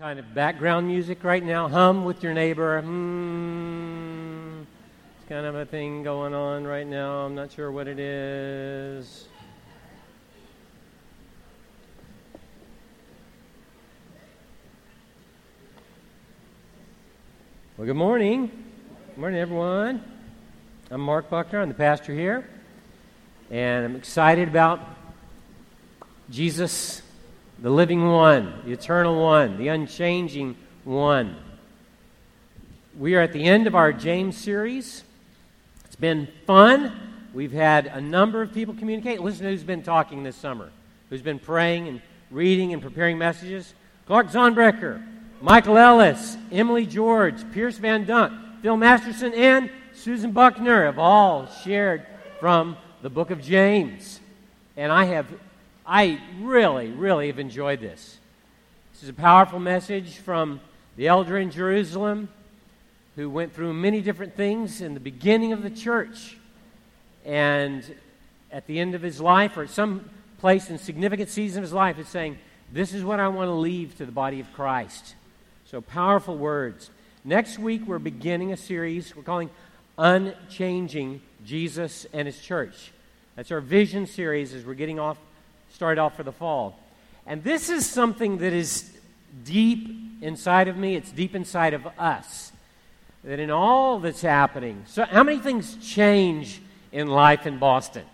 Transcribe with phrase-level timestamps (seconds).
[0.00, 1.68] kind of background music right now.
[1.68, 2.80] Hum with your neighbor.
[2.80, 4.62] Hmm.
[5.18, 7.26] It's kind of a thing going on right now.
[7.26, 9.28] I'm not sure what it is.
[17.76, 18.46] Well, good morning.
[18.46, 20.02] Good morning, everyone.
[20.90, 21.60] I'm Mark Buckner.
[21.60, 22.48] I'm the pastor here.
[23.50, 24.80] And I'm excited about
[26.30, 27.02] Jesus
[27.60, 31.36] the living one, the eternal one, the unchanging one.
[32.98, 35.04] We are at the end of our James series.
[35.84, 36.92] It's been fun.
[37.34, 39.20] We've had a number of people communicate.
[39.20, 40.70] Listen to who's been talking this summer,
[41.10, 43.74] who's been praying and reading and preparing messages.
[44.06, 45.06] Clark Zonbrecker,
[45.42, 48.32] Michael Ellis, Emily George, Pierce Van Dunk,
[48.62, 52.06] Phil Masterson, and Susan Buckner have all shared
[52.40, 54.20] from the book of James.
[54.76, 55.26] And I have
[55.92, 58.20] I really, really have enjoyed this.
[58.92, 60.60] This is a powerful message from
[60.94, 62.28] the elder in Jerusalem
[63.16, 66.36] who went through many different things in the beginning of the church.
[67.24, 67.82] And
[68.52, 71.72] at the end of his life, or at some place in significant season of his
[71.72, 72.38] life, is saying,
[72.72, 75.16] This is what I want to leave to the body of Christ.
[75.64, 76.88] So powerful words.
[77.24, 79.50] Next week, we're beginning a series we're calling
[79.98, 82.92] Unchanging Jesus and His Church.
[83.34, 85.18] That's our vision series as we're getting off
[85.72, 86.78] started off for the fall.
[87.26, 88.90] And this is something that is
[89.44, 89.88] deep
[90.20, 92.52] inside of me, it's deep inside of us.
[93.24, 96.60] That in all that's happening, so how many things change
[96.90, 98.04] in life in Boston?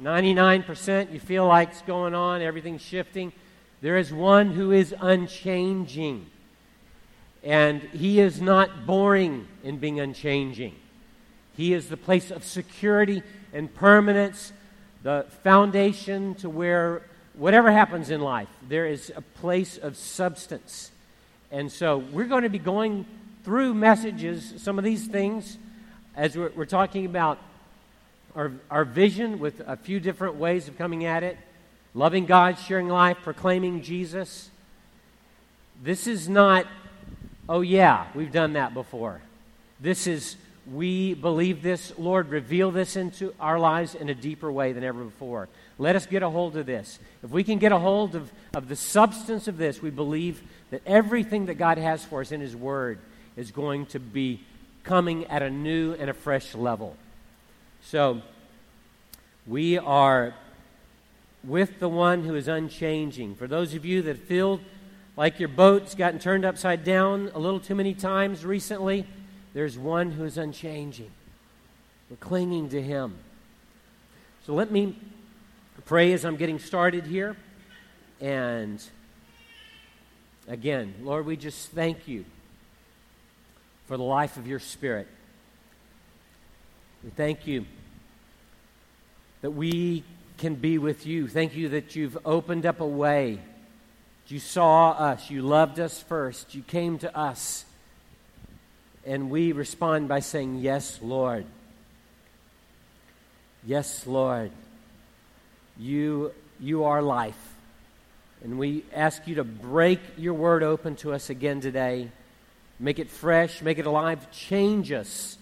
[0.00, 3.32] 99% you feel like it's going on, everything's shifting.
[3.80, 6.26] There is one who is unchanging.
[7.42, 10.74] And he is not boring in being unchanging.
[11.56, 14.52] He is the place of security and permanence
[15.04, 17.02] the foundation to where
[17.34, 20.90] whatever happens in life, there is a place of substance.
[21.52, 23.06] And so we're going to be going
[23.44, 25.58] through messages, some of these things,
[26.16, 27.38] as we're, we're talking about
[28.34, 31.36] our, our vision with a few different ways of coming at it
[31.96, 34.50] loving God, sharing life, proclaiming Jesus.
[35.80, 36.66] This is not,
[37.48, 39.20] oh, yeah, we've done that before.
[39.78, 40.36] This is
[40.70, 41.92] we believe this.
[41.98, 45.48] Lord, reveal this into our lives in a deeper way than ever before.
[45.78, 46.98] Let us get a hold of this.
[47.22, 50.82] If we can get a hold of, of the substance of this, we believe that
[50.86, 52.98] everything that God has for us in His Word
[53.36, 54.40] is going to be
[54.84, 56.96] coming at a new and a fresh level.
[57.82, 58.22] So,
[59.46, 60.34] we are
[61.42, 63.34] with the one who is unchanging.
[63.34, 64.60] For those of you that feel
[65.16, 69.06] like your boat's gotten turned upside down a little too many times recently,
[69.54, 71.10] there's one who is unchanging.
[72.10, 73.16] We're clinging to him.
[74.44, 74.98] So let me
[75.86, 77.36] pray as I'm getting started here.
[78.20, 78.82] And
[80.48, 82.24] again, Lord, we just thank you
[83.86, 85.08] for the life of your Spirit.
[87.02, 87.64] We thank you
[89.40, 90.04] that we
[90.38, 91.28] can be with you.
[91.28, 93.40] Thank you that you've opened up a way.
[94.26, 95.30] You saw us.
[95.30, 96.54] You loved us first.
[96.54, 97.66] You came to us.
[99.06, 101.44] And we respond by saying, Yes, Lord.
[103.66, 104.50] Yes, Lord.
[105.78, 107.54] You, you are life.
[108.42, 112.10] And we ask you to break your word open to us again today.
[112.78, 115.38] Make it fresh, make it alive, change us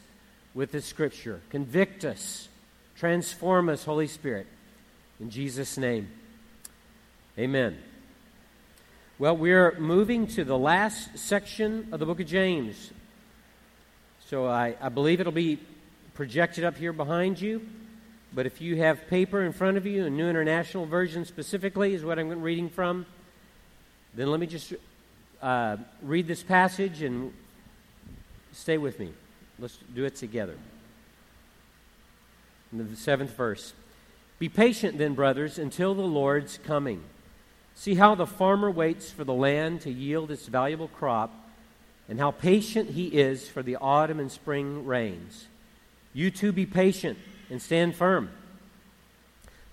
[0.55, 1.41] with this scripture.
[1.51, 2.49] Convict us,
[2.97, 4.47] transform us, Holy Spirit.
[5.19, 6.09] In Jesus' name,
[7.39, 7.79] amen.
[9.19, 12.93] Well, we're moving to the last section of the book of James.
[14.33, 15.59] So I, I believe it'll be
[16.15, 17.61] projected up here behind you.
[18.33, 22.03] But if you have paper in front of you, a New International Version specifically is
[22.03, 23.05] what I'm reading from,
[24.15, 24.73] then let me just
[25.43, 27.31] uh, read this passage and
[28.53, 29.13] stay with me.
[29.59, 30.57] Let's do it together.
[32.73, 33.75] In the seventh verse
[34.39, 37.03] Be patient then, brothers, until the Lord's coming.
[37.75, 41.42] See how the farmer waits for the land to yield its valuable crop
[42.13, 45.47] and how patient he is for the autumn and spring rains.
[46.13, 47.17] You too be patient
[47.49, 48.29] and stand firm,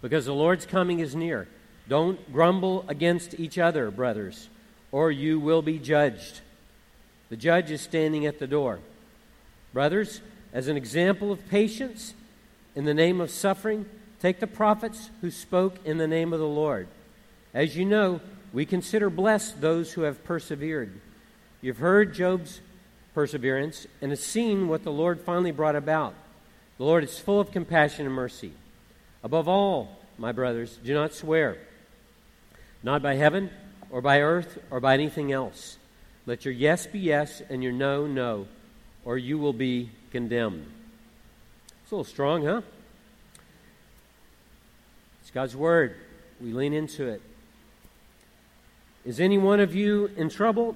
[0.02, 1.50] because the Lord's coming is near.
[1.90, 4.48] Don't grumble against each other, brothers,
[4.90, 6.40] or you will be judged.
[7.28, 8.80] The judge is standing at the door.
[9.74, 10.22] Brothers,
[10.54, 12.14] as an example of patience
[12.74, 13.86] in the name of suffering,
[14.22, 16.88] take the prophets who spoke in the name of the Lord.
[17.54, 18.22] As you know,
[18.54, 21.02] we consider blessed those who have persevered.
[21.62, 22.62] You've heard Job's
[23.14, 26.14] perseverance and have seen what the Lord finally brought about.
[26.78, 28.54] The Lord is full of compassion and mercy.
[29.24, 31.58] Above all, my brothers, do not swear,
[32.82, 33.50] not by heaven
[33.90, 35.78] or by earth, or by anything else.
[36.26, 38.48] Let your yes be yes, and your no, no,
[39.04, 40.72] or you will be condemned.
[41.84, 42.62] It's a little strong, huh?
[45.22, 45.96] It's God's Word.
[46.40, 47.22] We lean into it.
[49.06, 50.76] Is any one of you in trouble?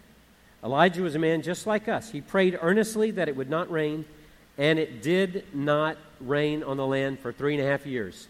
[0.63, 2.11] Elijah was a man just like us.
[2.11, 4.05] He prayed earnestly that it would not rain,
[4.57, 8.27] and it did not rain on the land for three and a half years.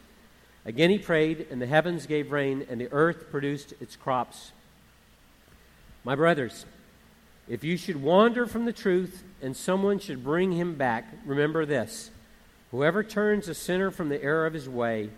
[0.66, 4.52] Again he prayed, and the heavens gave rain, and the earth produced its crops.
[6.04, 6.66] My brothers,
[7.50, 12.12] if you should wander from the truth and someone should bring him back, remember this
[12.72, 15.10] whoever turns a sinner from the error of his way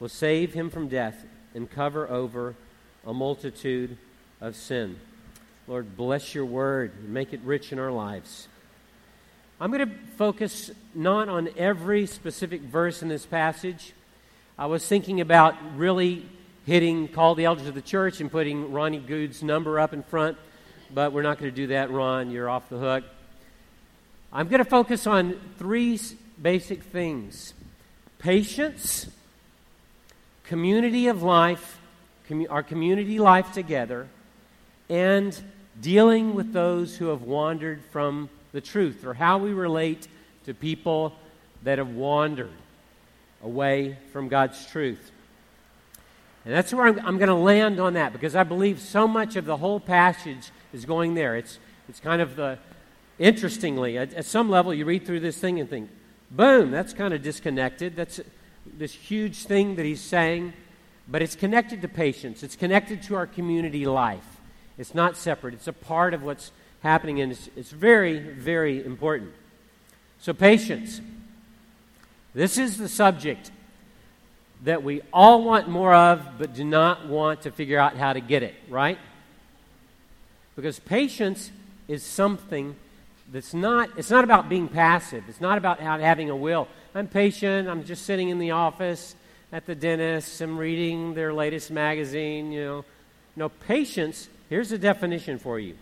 [0.00, 1.24] will save him from death
[1.54, 2.54] and cover over
[3.04, 3.98] a multitude
[4.40, 4.98] of sin.
[5.68, 8.46] Lord, bless your word and make it rich in our lives.
[9.60, 13.92] I'm going to focus not on every specific verse in this passage.
[14.56, 16.24] I was thinking about really
[16.66, 20.38] hitting call the elders of the church and putting Ronnie Good's number up in front,
[20.94, 22.30] but we're not going to do that, Ron.
[22.30, 23.04] You're off the hook.
[24.32, 25.98] I'm going to focus on three
[26.40, 27.54] basic things
[28.20, 29.08] patience,
[30.44, 31.80] community of life,
[32.50, 34.06] our community life together,
[34.88, 35.42] and
[35.80, 40.08] dealing with those who have wandered from the truth, or how we relate
[40.44, 41.14] to people
[41.62, 42.52] that have wandered
[43.42, 45.10] away from God's truth.
[46.44, 49.36] And that's where I'm, I'm going to land on that because I believe so much
[49.36, 51.36] of the whole passage is going there.
[51.36, 51.58] It's,
[51.88, 52.58] it's kind of the,
[53.18, 55.90] interestingly, at, at some level, you read through this thing and think,
[56.30, 57.96] boom, that's kind of disconnected.
[57.96, 58.20] That's
[58.64, 60.52] this huge thing that he's saying,
[61.08, 64.35] but it's connected to patience, it's connected to our community life.
[64.78, 69.32] It's not separate, it's a part of what's happening, and it's, it's very, very important.
[70.18, 71.00] So, patience.
[72.34, 73.50] This is the subject
[74.64, 78.20] that we all want more of, but do not want to figure out how to
[78.20, 78.98] get it, right?
[80.54, 81.50] Because patience
[81.88, 82.76] is something
[83.32, 85.24] that's not, it's not about being passive.
[85.28, 86.68] It's not about having a will.
[86.94, 87.68] I'm patient.
[87.68, 89.14] I'm just sitting in the office
[89.52, 90.40] at the dentist.
[90.40, 92.84] I'm reading their latest magazine, you know.
[93.34, 95.76] No, patience, here's the definition for you.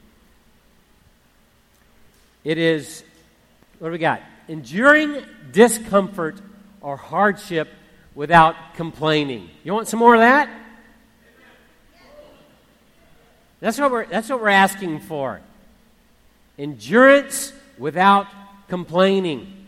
[2.45, 3.03] It is,
[3.79, 4.21] what do we got?
[4.49, 6.41] Enduring discomfort
[6.81, 7.69] or hardship
[8.15, 9.49] without complaining.
[9.65, 10.49] You want some more of that?
[13.61, 15.41] That's what we're, that's what we're asking for.
[16.59, 18.27] Endurance without
[18.69, 19.67] complaining.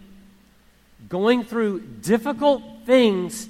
[1.08, 3.49] Going through difficult things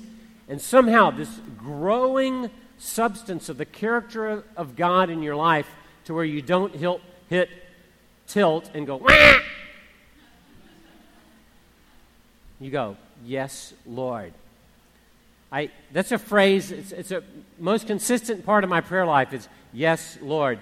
[0.48, 1.28] and somehow this
[1.58, 5.68] growing substance of the character of God in your life
[6.04, 7.48] to where you don't hit, hit
[8.26, 9.38] tilt and go, Wah!
[12.60, 14.32] you go, Yes, Lord.
[15.50, 17.22] I, that's a phrase, it's, it's a
[17.58, 20.58] most consistent part of my prayer life is, Yes, Lord.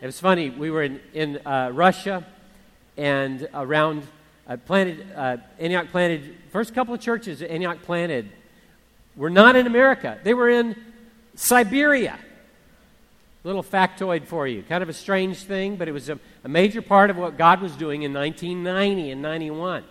[0.00, 2.26] It was funny, we were in, in uh, Russia
[2.96, 4.06] and around,
[4.46, 8.30] uh, planted, uh, Antioch planted, first couple of churches Antioch planted
[9.16, 10.18] were not in America.
[10.22, 10.76] They were in
[11.34, 12.18] Siberia.
[13.42, 14.62] Little factoid for you.
[14.62, 17.60] Kind of a strange thing, but it was a, a major part of what God
[17.60, 19.84] was doing in 1990 and 91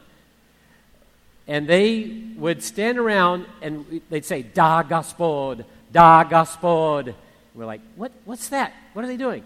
[1.47, 7.13] and they would stand around and they'd say, Da Gospod, Da Gospod.
[7.53, 8.73] We're like, what, what's that?
[8.93, 9.43] What are they doing?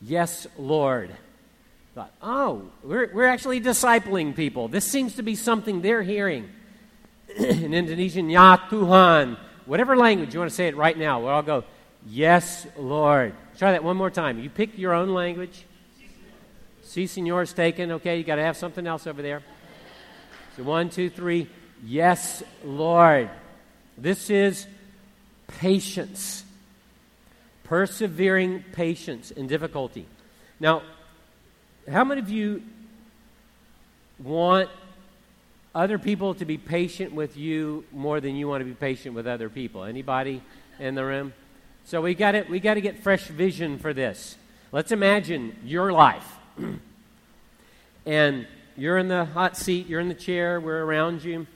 [0.00, 1.10] Yes, Lord.
[1.94, 4.68] Thought, oh, we're, we're actually discipling people.
[4.68, 6.48] This seems to be something they're hearing.
[7.36, 9.36] In Indonesian, Ya Tuhan,
[9.70, 11.62] whatever language you want to say it right now, we'll all go,
[12.08, 13.34] Yes, Lord.
[13.56, 14.40] Try that one more time.
[14.40, 15.64] You pick your own language.
[16.82, 17.92] Si, senor's taken.
[17.92, 19.42] Okay, you got to have something else over there.
[20.56, 21.48] So, one, two, three.
[21.84, 23.30] Yes, Lord.
[23.96, 24.66] This is
[25.46, 26.42] patience,
[27.62, 30.06] persevering patience in difficulty.
[30.58, 30.82] Now,
[31.88, 32.62] how many of you
[34.18, 34.68] want
[35.74, 39.26] other people to be patient with you more than you want to be patient with
[39.26, 39.84] other people?
[39.84, 40.42] Anybody
[40.78, 41.32] in the room?
[41.84, 42.48] So we got it.
[42.48, 44.36] we got to get fresh vision for this.
[44.72, 46.38] Let's imagine your life.
[48.06, 48.46] and
[48.76, 51.46] you're in the hot seat, you're in the chair, we're around you,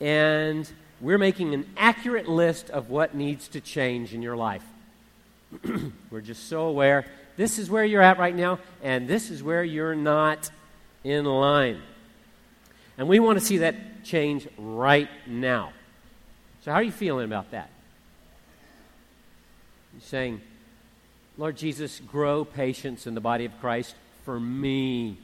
[0.00, 0.70] and
[1.00, 4.64] we're making an accurate list of what needs to change in your life.
[6.10, 7.04] we're just so aware
[7.36, 10.50] This is where you're at right now, and this is where you're not
[11.04, 11.82] in line.
[12.98, 15.72] And we want to see that change right now.
[16.62, 17.70] So, how are you feeling about that?
[19.92, 20.40] You're saying,
[21.38, 25.18] Lord Jesus, grow patience in the body of Christ for me.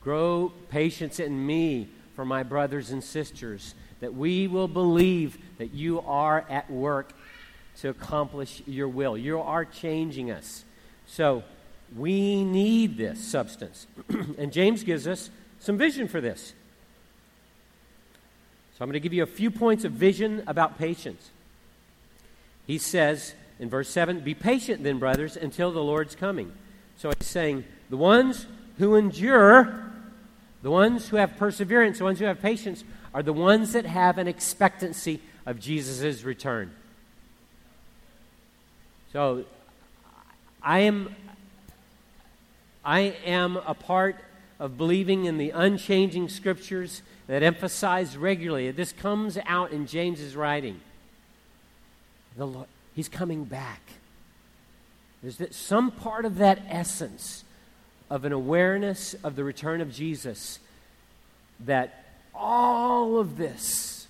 [0.00, 6.00] Grow patience in me for my brothers and sisters, that we will believe that you
[6.00, 7.12] are at work
[7.80, 9.16] to accomplish your will.
[9.16, 10.64] You are changing us.
[11.06, 11.44] So
[11.96, 13.86] we need this substance.
[14.38, 15.30] and James gives us
[15.60, 16.54] some vision for this.
[18.76, 21.30] So I'm going to give you a few points of vision about patience.
[22.66, 26.52] He says in verse 7 Be patient then, brothers, until the Lord's coming.
[26.96, 28.46] So he's saying, The ones
[28.78, 29.92] who endure,
[30.62, 34.18] the ones who have perseverance, the ones who have patience, are the ones that have
[34.18, 36.70] an expectancy of Jesus' return.
[39.12, 39.44] So
[40.62, 41.14] I am
[42.82, 44.16] I am a part
[44.60, 48.70] of believing in the unchanging scriptures that emphasize regularly.
[48.70, 50.80] This comes out in James's writing.
[52.36, 53.80] The Lord, he's coming back.
[55.22, 57.42] There's that, some part of that essence
[58.10, 60.58] of an awareness of the return of Jesus
[61.60, 64.06] that all of this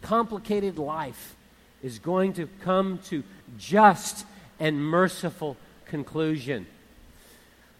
[0.00, 1.36] complicated life
[1.82, 3.22] is going to come to
[3.58, 4.24] just
[4.58, 6.66] and merciful conclusion.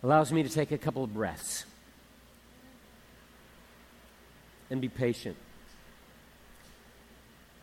[0.02, 1.64] Allows me to take a couple of breaths
[4.70, 5.36] and be patient.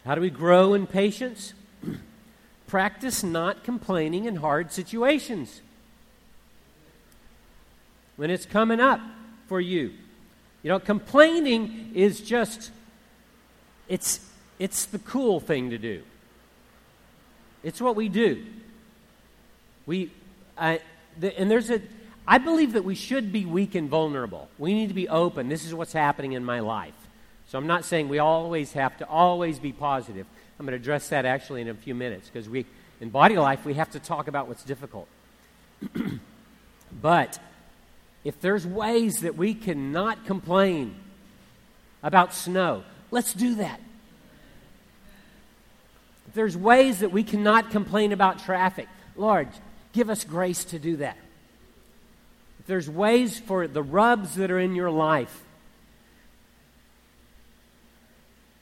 [0.05, 1.53] How do we grow in patience?
[2.67, 5.61] Practice not complaining in hard situations.
[8.15, 8.99] When it's coming up
[9.47, 9.93] for you.
[10.63, 12.71] You know, complaining is just
[13.87, 14.19] it's
[14.59, 16.03] it's the cool thing to do.
[17.63, 18.45] It's what we do.
[19.85, 20.11] We,
[20.57, 20.81] I,
[21.19, 21.81] the, and there's a,
[22.27, 24.47] I believe that we should be weak and vulnerable.
[24.57, 25.49] We need to be open.
[25.49, 26.93] This is what's happening in my life.
[27.47, 30.25] So I'm not saying we always have to always be positive.
[30.59, 32.65] I'm going to address that actually in a few minutes because we,
[33.01, 35.07] in body life, we have to talk about what's difficult.
[37.01, 37.39] but
[38.23, 40.95] if there's ways that we cannot complain
[42.03, 43.81] about snow, let's do that.
[46.27, 48.87] If there's ways that we cannot complain about traffic,
[49.17, 49.49] Lord,
[49.91, 51.17] give us grace to do that.
[52.67, 55.43] There's ways for the rubs that are in your life,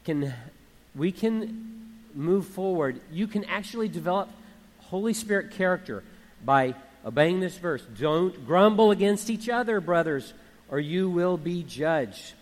[0.05, 0.33] can
[0.95, 2.99] we can move forward.
[3.11, 4.29] You can actually develop
[4.79, 6.03] Holy Spirit character
[6.43, 6.75] by
[7.05, 7.83] obeying this verse.
[7.99, 10.33] Don't grumble against each other, brothers,
[10.69, 12.33] or you will be judged.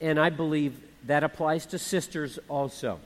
[0.00, 3.00] And I believe that applies to sisters also.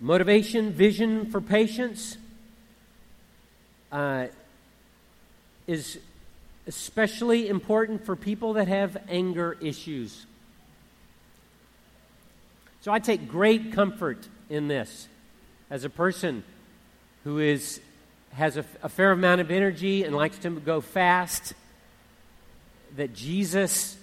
[0.00, 2.16] Motivation, vision for patience
[3.92, 4.28] uh,
[5.70, 5.98] is
[6.66, 10.26] especially important for people that have anger issues.
[12.80, 15.06] So I take great comfort in this
[15.70, 16.42] as a person
[17.22, 17.80] who is,
[18.32, 21.54] has a, a fair amount of energy and likes to go fast,
[22.96, 23.96] that Jesus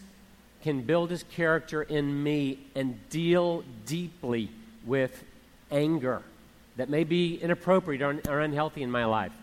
[0.64, 4.50] can build his character in me and deal deeply
[4.86, 5.22] with
[5.70, 6.22] anger
[6.78, 9.34] that may be inappropriate or, or unhealthy in my life.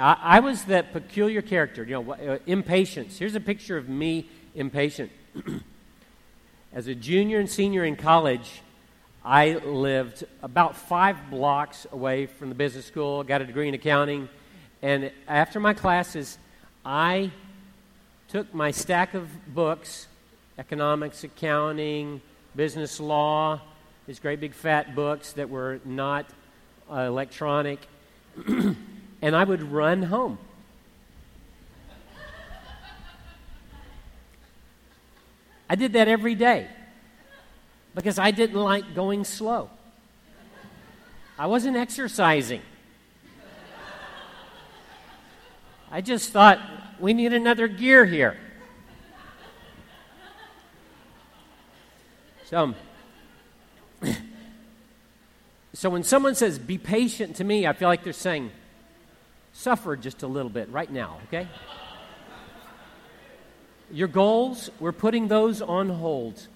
[0.00, 3.18] I, I, was that peculiar character, you know, uh, impatience.
[3.18, 5.12] Here's a picture of me impatient.
[6.72, 8.62] As a junior and senior in college,
[9.24, 14.28] I lived about five blocks away from the business school, got a degree in accounting,
[14.80, 16.38] and after my classes,
[16.84, 17.30] I
[18.28, 20.06] took my stack of books
[20.58, 22.20] economics, accounting,
[22.54, 23.60] business law,
[24.06, 26.26] these great big fat books that were not
[26.90, 27.80] uh, electronic,
[29.22, 30.38] and I would run home.
[35.68, 36.66] I did that every day
[37.94, 39.70] because I didn't like going slow.
[41.38, 42.62] I wasn't exercising.
[45.90, 46.60] I just thought
[46.98, 48.36] we need another gear here.
[52.46, 52.74] So,
[55.72, 58.50] so when someone says, be patient to me, I feel like they're saying,
[59.60, 61.46] suffer just a little bit right now, okay?
[63.90, 66.46] Your goals, we're putting those on hold.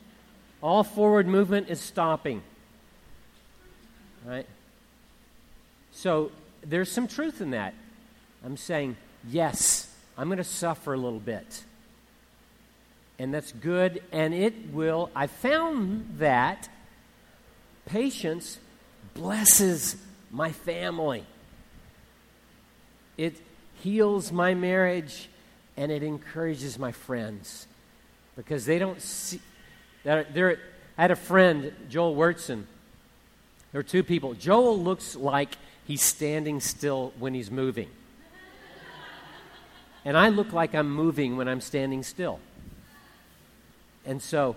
[0.63, 2.43] All forward movement is stopping.
[4.25, 4.47] Right?
[5.93, 6.33] So
[6.63, 7.75] there's some truth in that.
[8.43, 8.97] I'm saying,
[9.29, 11.63] yes, I'm going to suffer a little bit.
[13.19, 15.11] And that's good, and it will.
[15.15, 16.71] I found that
[17.85, 18.59] patience
[19.13, 19.97] blesses
[20.31, 21.25] my family.
[23.17, 23.37] It
[23.83, 25.29] heals my marriage
[25.77, 27.67] and it encourages my friends
[28.37, 29.41] because they don't see.
[30.05, 30.59] They're,
[30.97, 32.65] I had a friend, Joel Wurtson.
[33.73, 34.35] There are two people.
[34.35, 35.57] Joel looks like
[35.87, 37.89] he's standing still when he's moving.
[40.05, 42.39] And I look like I'm moving when I'm standing still.
[44.05, 44.57] And so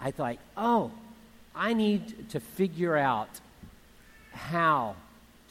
[0.00, 0.92] I thought, oh,
[1.54, 3.28] I need to figure out
[4.32, 4.94] how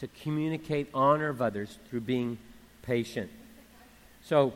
[0.03, 2.38] to communicate honor of others through being
[2.81, 3.31] patient.
[4.22, 4.51] So,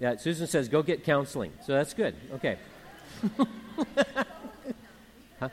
[0.00, 1.52] yeah, Susan says, go get counseling.
[1.64, 2.16] So that's good.
[2.32, 2.58] Okay.
[5.38, 5.48] huh?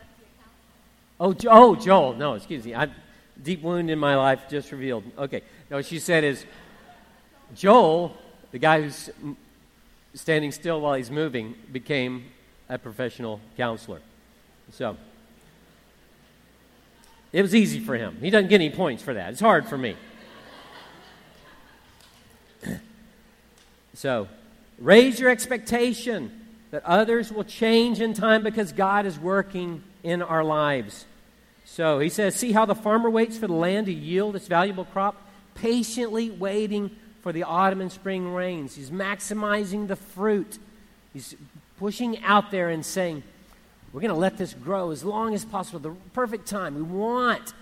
[1.19, 2.15] Oh, oh, Joel.
[2.15, 2.73] No, excuse me.
[2.73, 2.87] I
[3.43, 5.03] deep wound in my life just revealed.
[5.15, 5.43] Okay.
[5.69, 6.43] No, what she said is
[7.53, 8.17] Joel,
[8.51, 9.11] the guy who's
[10.15, 12.25] standing still while he's moving, became
[12.69, 14.01] a professional counselor.
[14.71, 14.97] So
[17.33, 18.17] it was easy for him.
[18.19, 19.31] He doesn't get any points for that.
[19.31, 19.95] It's hard for me.
[23.93, 24.27] so
[24.77, 26.31] raise your expectation
[26.71, 31.05] that others will change in time because God is working in our lives.
[31.65, 34.85] So he says, See how the farmer waits for the land to yield its valuable
[34.85, 35.15] crop,
[35.55, 38.75] patiently waiting for the autumn and spring rains.
[38.75, 40.57] He's maximizing the fruit.
[41.13, 41.35] He's
[41.77, 43.23] pushing out there and saying,
[43.93, 46.75] We're going to let this grow as long as possible, the perfect time.
[46.75, 47.53] We want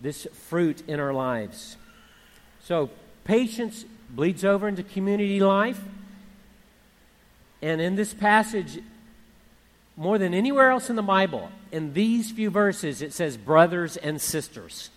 [0.00, 1.76] this fruit in our lives.
[2.62, 2.90] So,
[3.24, 5.80] patience bleeds over into community life.
[7.60, 8.78] And in this passage,
[9.96, 14.20] more than anywhere else in the Bible, in these few verses, it says brothers and
[14.20, 14.90] sisters.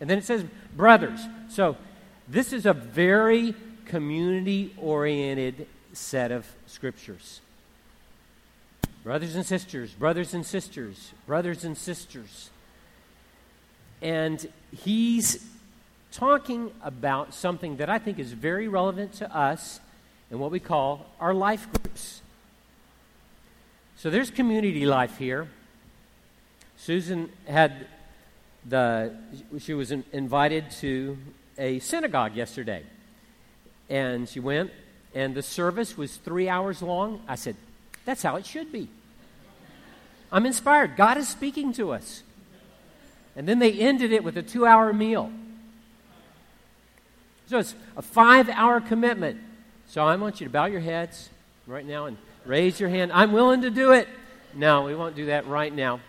[0.00, 0.44] And then it says
[0.76, 1.20] brothers.
[1.48, 1.76] So
[2.26, 7.40] this is a very community oriented set of scriptures.
[9.02, 12.50] Brothers and sisters, brothers and sisters, brothers and sisters.
[14.02, 14.46] And
[14.84, 15.46] he's
[16.12, 19.80] talking about something that I think is very relevant to us
[20.30, 22.20] in what we call our life groups.
[23.96, 25.48] So there's community life here.
[26.76, 27.86] Susan had
[28.66, 29.14] the
[29.58, 31.16] she was in, invited to
[31.58, 32.82] a synagogue yesterday,
[33.88, 34.70] and she went,
[35.14, 37.22] and the service was three hours long.
[37.28, 37.56] I said,
[38.10, 38.88] "That's how it should be."
[40.32, 40.96] I'm inspired.
[40.96, 42.22] God is speaking to us.
[43.36, 45.32] And then they ended it with a two hour meal.
[47.46, 49.40] So it's a five hour commitment.
[49.86, 51.30] So I want you to bow your heads
[51.66, 53.12] right now and Raise your hand.
[53.12, 54.08] I'm willing to do it.
[54.54, 56.00] No, we won't do that right now.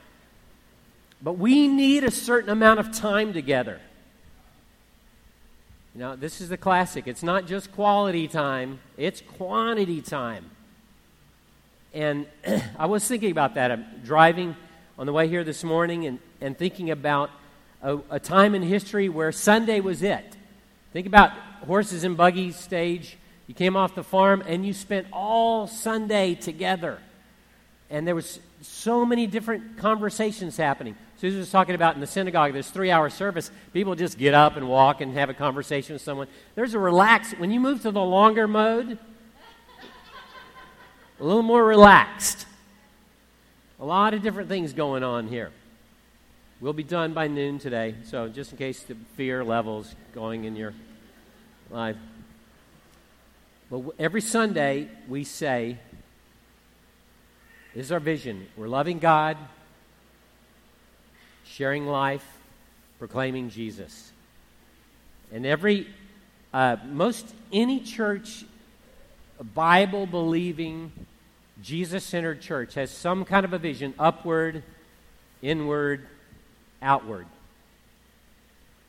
[1.21, 3.79] But we need a certain amount of time together.
[5.93, 7.05] Know, this is the classic.
[7.05, 10.49] It's not just quality time, it's quantity time.
[11.93, 12.25] And
[12.77, 13.71] I was thinking about that.
[13.71, 14.55] I'm driving
[14.97, 17.31] on the way here this morning and, and thinking about
[17.81, 20.37] a, a time in history where Sunday was it.
[20.93, 21.31] Think about
[21.65, 23.17] horses and buggies stage
[23.51, 26.99] you came off the farm and you spent all Sunday together.
[27.89, 30.95] And there was so many different conversations happening.
[31.17, 34.55] Susan was talking about in the synagogue, there's three hour service, people just get up
[34.55, 36.29] and walk and have a conversation with someone.
[36.55, 37.33] There's a relax.
[37.33, 38.97] When you move to the longer mode,
[41.21, 42.47] a little more relaxed.
[43.79, 45.51] A lot of different things going on here.
[46.59, 50.55] We'll be done by noon today, so just in case the fear levels going in
[50.55, 50.73] your
[51.69, 51.95] life.
[53.69, 55.77] But every Sunday, we say,
[57.75, 58.47] This is our vision.
[58.57, 59.37] We're loving God,
[61.45, 62.25] sharing life,
[62.97, 64.11] proclaiming Jesus.
[65.31, 65.87] And every,
[66.51, 68.43] uh, most any church,
[69.53, 70.91] Bible believing,
[71.61, 74.63] Jesus centered church has some kind of a vision upward,
[75.41, 76.07] inward,
[76.81, 77.27] outward.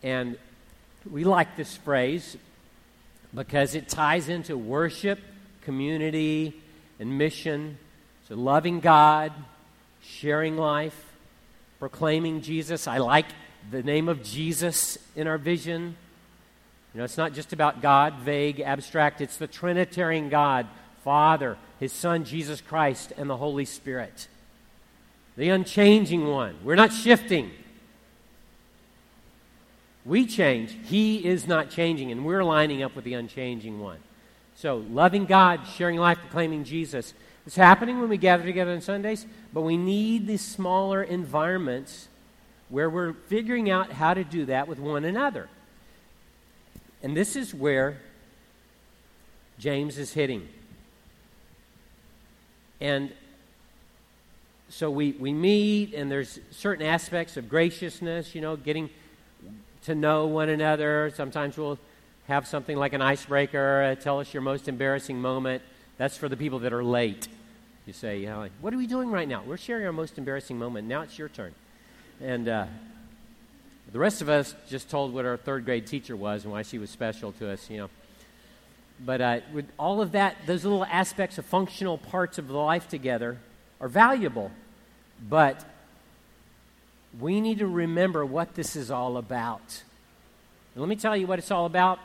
[0.02, 0.38] And
[1.10, 2.36] we like this phrase
[3.34, 5.18] because it ties into worship,
[5.62, 6.54] community,
[6.98, 7.78] and mission.
[8.28, 9.32] So, loving God,
[10.02, 11.12] sharing life,
[11.78, 12.86] proclaiming Jesus.
[12.86, 13.26] I like
[13.70, 15.96] the name of Jesus in our vision.
[16.92, 19.20] You know, it's not just about God, vague, abstract.
[19.20, 20.66] It's the Trinitarian God,
[21.04, 24.28] Father, His Son, Jesus Christ, and the Holy Spirit.
[25.36, 26.54] The unchanging one.
[26.62, 27.50] We're not shifting.
[30.04, 30.76] We change.
[30.84, 33.98] He is not changing, and we're lining up with the unchanging one.
[34.54, 37.14] So, loving God, sharing life, proclaiming Jesus.
[37.48, 42.06] It's happening when we gather together on Sundays, but we need these smaller environments
[42.68, 45.48] where we're figuring out how to do that with one another.
[47.02, 48.00] And this is where
[49.58, 50.48] James is hitting.
[52.82, 53.12] And
[54.68, 58.90] so we, we meet, and there's certain aspects of graciousness, you know, getting
[59.84, 61.12] to know one another.
[61.14, 61.78] Sometimes we'll
[62.26, 65.62] have something like an icebreaker, uh, tell us your most embarrassing moment.
[65.96, 67.28] That's for the people that are late.
[67.86, 69.44] You say, you know, like, what are we doing right now?
[69.46, 70.88] We're sharing our most embarrassing moment.
[70.88, 71.54] Now it's your turn.
[72.20, 72.66] And uh,
[73.92, 76.78] the rest of us just told what our third grade teacher was and why she
[76.78, 77.90] was special to us, you know.
[79.04, 82.88] But uh, with all of that, those little aspects of functional parts of the life
[82.88, 83.38] together
[83.80, 84.52] are valuable.
[85.28, 85.64] But
[87.18, 89.82] we need to remember what this is all about.
[90.74, 91.98] And let me tell you what it's all about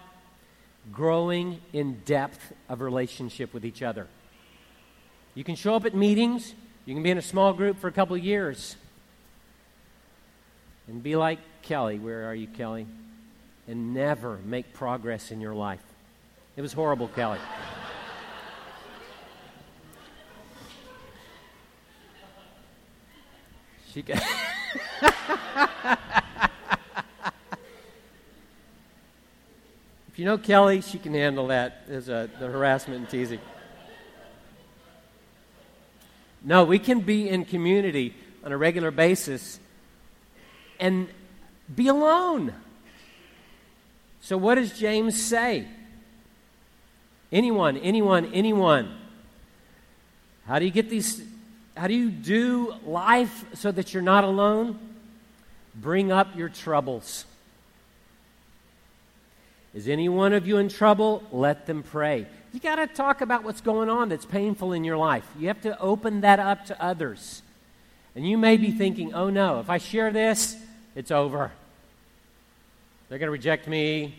[0.92, 4.08] growing in depth of relationship with each other.
[5.36, 6.56] You can show up at meetings,
[6.86, 8.76] you can be in a small group for a couple of years,
[10.88, 12.00] and be like Kelly.
[12.00, 12.88] Where are you, Kelly?
[13.68, 15.82] And never make progress in your life.
[16.58, 17.38] It was horrible, Kelly.
[23.94, 24.18] she got.
[30.08, 33.40] if you know Kelly, she can handle that as a, the harassment and teasing.
[36.44, 39.60] No, we can be in community on a regular basis
[40.80, 41.08] and
[41.76, 42.56] be alone.
[44.22, 45.68] So, what does James say?
[47.32, 48.96] Anyone, anyone, anyone.
[50.46, 51.22] How do you get these?
[51.76, 54.80] How do you do life so that you're not alone?
[55.76, 57.26] Bring up your troubles.
[59.74, 61.22] Is any one of you in trouble?
[61.32, 62.26] Let them pray.
[62.54, 65.26] You got to talk about what's going on that's painful in your life.
[65.38, 67.44] You have to open that up to others.
[68.16, 70.58] And you may be thinking, oh no, if I share this,
[70.96, 71.52] it's over.
[73.10, 74.16] They're going to reject me.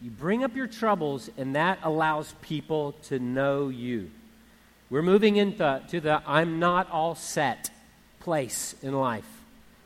[0.00, 4.10] You bring up your troubles, and that allows people to know you.
[4.88, 7.70] We're moving into to the I'm not all set
[8.20, 9.28] place in life.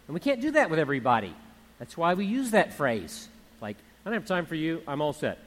[0.07, 1.35] And we can't do that with everybody.
[1.79, 3.29] That's why we use that phrase.
[3.61, 5.38] Like, I don't have time for you, I'm all set.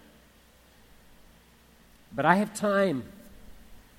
[2.13, 3.03] But I have time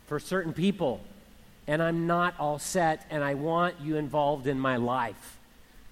[0.06, 1.00] for certain people,
[1.66, 5.38] and I'm not all set, and I want you involved in my life.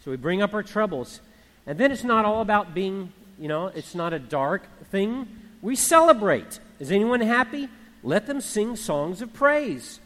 [0.05, 1.21] So we bring up our troubles.
[1.67, 5.29] And then it's not all about being, you know, it's not a dark thing.
[5.63, 6.61] We celebrate.
[6.79, 7.69] Is anyone happy?
[8.03, 10.01] Let them sing songs of praise.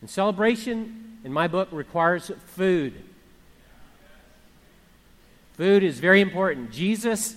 [0.00, 2.94] And celebration, in my book, requires food.
[5.54, 6.72] Food is very important.
[6.72, 7.36] Jesus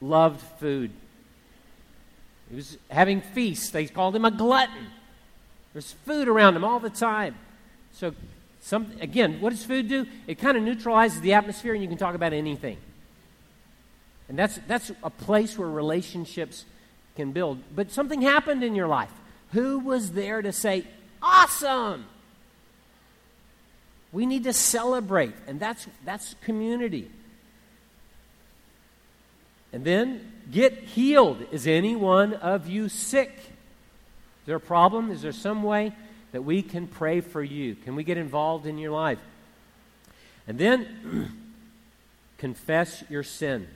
[0.00, 0.90] loved food.
[2.48, 3.70] He was having feasts.
[3.70, 4.86] They called him a glutton.
[5.72, 7.34] There's food around him all the time.
[7.92, 8.14] So
[8.60, 10.06] some, again, what does food do?
[10.26, 12.78] It kind of neutralizes the atmosphere and you can talk about anything.
[14.28, 16.64] And that's, that's a place where relationships
[17.16, 17.60] can build.
[17.74, 19.10] But something happened in your life.
[19.52, 20.84] Who was there to say,
[21.22, 22.04] awesome?
[24.12, 27.10] We need to celebrate, and that's, that's community.
[29.72, 31.44] And then get healed.
[31.52, 33.32] Is any one of you sick?
[33.36, 35.10] Is there a problem?
[35.10, 35.92] Is there some way?
[36.32, 37.74] that we can pray for you?
[37.74, 39.18] Can we get involved in your life?
[40.46, 41.32] And then
[42.38, 43.68] confess your sin.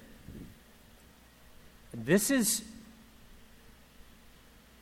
[1.95, 2.63] This is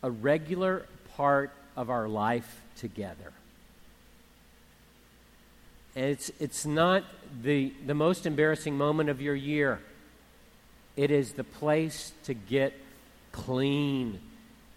[0.03, 3.33] a regular part of our life together.
[5.95, 7.05] It's, it's not
[7.43, 9.81] the, the most embarrassing moment of your year.
[10.97, 12.73] It is the place to get
[13.33, 14.21] clean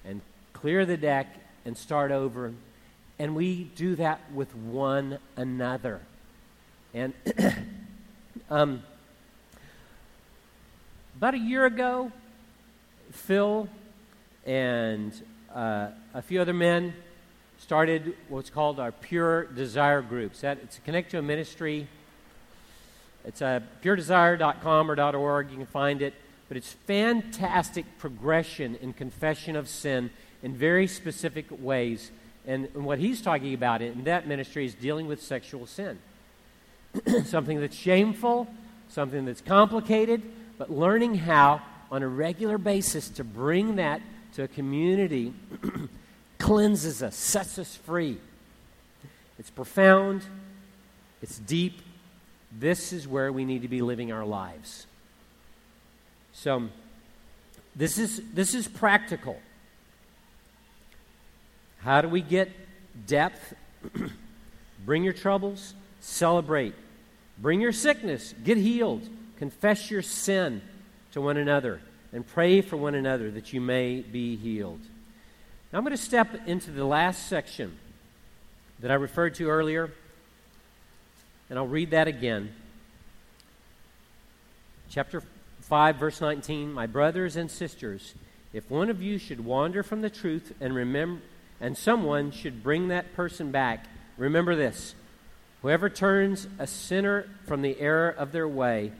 [0.05, 0.21] and
[0.53, 1.27] clear the deck
[1.65, 2.53] and start over
[3.19, 6.01] and we do that with one another.
[6.93, 7.13] And
[8.49, 8.83] um,
[11.17, 12.11] about a year ago,
[13.13, 13.69] Phil
[14.45, 15.13] and
[15.55, 16.93] uh, a few other men
[17.57, 20.41] started what's called our Pure Desire groups.
[20.41, 21.87] That, it's a connect to a ministry.
[23.23, 25.49] It's a uh, puredesire.com or .org.
[25.49, 26.13] You can find it.
[26.49, 30.09] But it's fantastic progression in confession of sin
[30.43, 32.11] in very specific ways
[32.45, 35.99] and, and what he's talking about in that ministry is dealing with sexual sin.
[37.25, 38.47] something that's shameful,
[38.89, 40.21] something that's complicated,
[40.57, 41.61] but learning how,
[41.93, 44.01] on a regular basis, to bring that
[44.33, 45.31] to a community
[46.39, 48.17] cleanses us, sets us free.
[49.37, 50.25] It's profound,
[51.21, 51.83] it's deep.
[52.51, 54.87] This is where we need to be living our lives.
[56.33, 56.69] So,
[57.75, 59.39] this is, this is practical.
[61.77, 62.49] How do we get
[63.05, 63.53] depth?
[64.83, 66.73] Bring your troubles, celebrate.
[67.37, 69.07] Bring your sickness, get healed.
[69.37, 70.63] Confess your sin
[71.13, 71.79] to one another
[72.11, 74.81] and pray for one another that you may be healed.
[75.71, 77.77] Now I'm going to step into the last section
[78.79, 79.91] that I referred to earlier,
[81.49, 82.53] and I'll read that again.
[84.89, 85.23] Chapter
[85.61, 88.15] 5, verse 19 My brothers and sisters,
[88.51, 91.21] if one of you should wander from the truth and remember
[91.61, 93.85] and someone should bring that person back,
[94.17, 94.95] remember this.
[95.61, 98.91] Whoever turns a sinner from the error of their way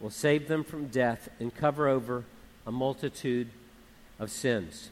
[0.00, 2.24] will save them from death and cover over
[2.66, 3.48] a multitude
[4.18, 4.90] of sins.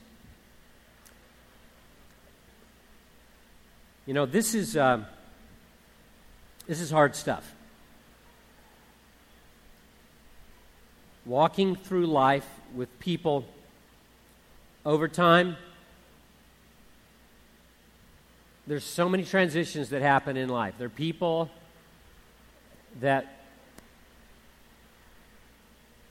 [4.07, 5.05] You know, this is, uh,
[6.66, 7.55] this is hard stuff.
[11.25, 13.44] Walking through life with people
[14.85, 15.57] over time,
[18.66, 20.75] there's so many transitions that happen in life.
[20.79, 21.51] There are people
[23.01, 23.38] that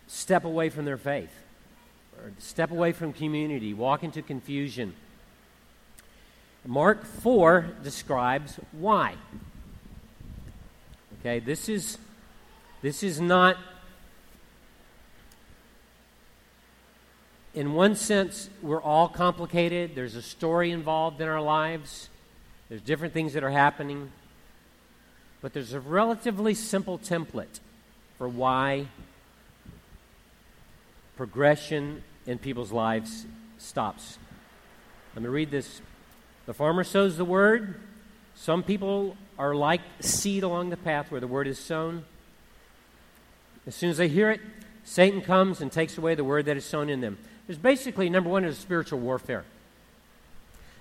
[0.08, 1.32] step away from their faith,
[2.18, 4.94] or step away from community, walk into confusion.
[6.66, 9.16] Mark 4 describes why.
[11.20, 11.98] Okay, this is
[12.82, 13.58] this is not
[17.54, 19.96] in one sense we're all complicated.
[19.96, 22.10] There's a story involved in our lives.
[22.70, 24.12] There's different things that are happening.
[25.42, 27.60] But there's a relatively simple template
[28.18, 28.88] for why
[31.18, 33.26] progression in people's lives
[33.58, 34.20] stops.
[35.16, 35.82] Let me read this.
[36.46, 37.82] The farmer sows the word.
[38.36, 42.06] Some people are like seed along the path where the word is sown.
[43.66, 44.40] As soon as they hear it,
[44.84, 47.18] Satan comes and takes away the word that is sown in them.
[47.48, 49.44] There's basically, number one, is spiritual warfare.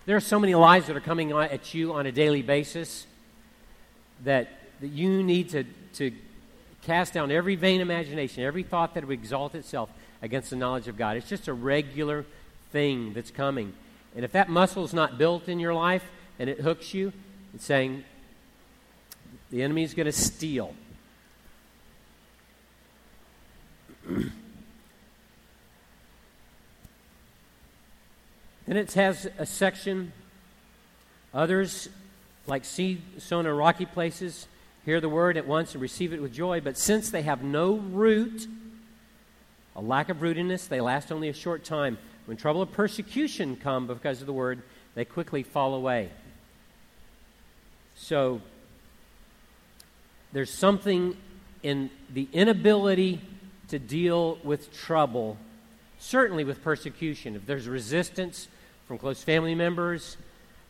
[0.05, 3.07] There are so many lies that are coming at you on a daily basis
[4.23, 4.49] that,
[4.81, 6.13] that you need to, to
[6.83, 9.91] cast down every vain imagination, every thought that would exalt itself
[10.23, 11.17] against the knowledge of God.
[11.17, 12.25] It's just a regular
[12.73, 13.73] thing that's coming.
[14.15, 16.05] And if that muscle is not built in your life
[16.39, 17.13] and it hooks you,
[17.55, 18.05] it's saying
[19.51, 20.75] the enemy is going to steal.
[28.67, 30.13] then it has a section,
[31.33, 31.89] others,
[32.47, 34.47] like seed sown in rocky places,
[34.85, 37.75] hear the word at once and receive it with joy, but since they have no
[37.77, 38.47] root,
[39.77, 41.99] a lack of rootedness, they last only a short time.
[42.25, 44.63] When trouble or persecution come because of the word,
[44.95, 46.11] they quickly fall away.
[47.95, 48.41] So,
[50.33, 51.17] there's something
[51.63, 53.21] in the inability
[53.69, 55.37] to deal with trouble,
[55.99, 57.37] certainly with persecution.
[57.37, 58.49] If there's resistance
[58.87, 60.17] from close family members,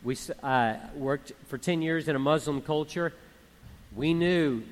[0.03, 3.13] we uh, worked for 10 years in a Muslim culture.
[3.95, 4.63] We knew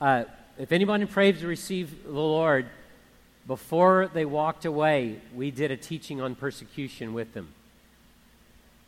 [0.00, 0.24] uh,
[0.58, 2.66] if anybody prays to receive the Lord,
[3.46, 7.48] before they walked away, we did a teaching on persecution with them.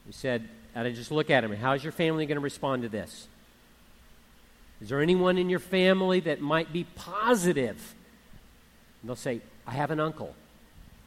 [0.06, 2.88] We said, and I just look at them, how's your family going to respond to
[2.88, 3.28] this?
[4.80, 7.94] Is there anyone in your family that might be positive?
[9.02, 10.34] And they'll say, I have an uncle.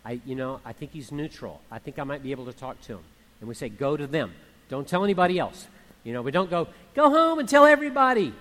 [0.03, 1.61] I, you know, I think he's neutral.
[1.71, 3.03] I think I might be able to talk to him.
[3.39, 4.33] And we say, go to them.
[4.69, 5.67] Don't tell anybody else.
[6.03, 8.33] You know, we don't go, go home and tell everybody.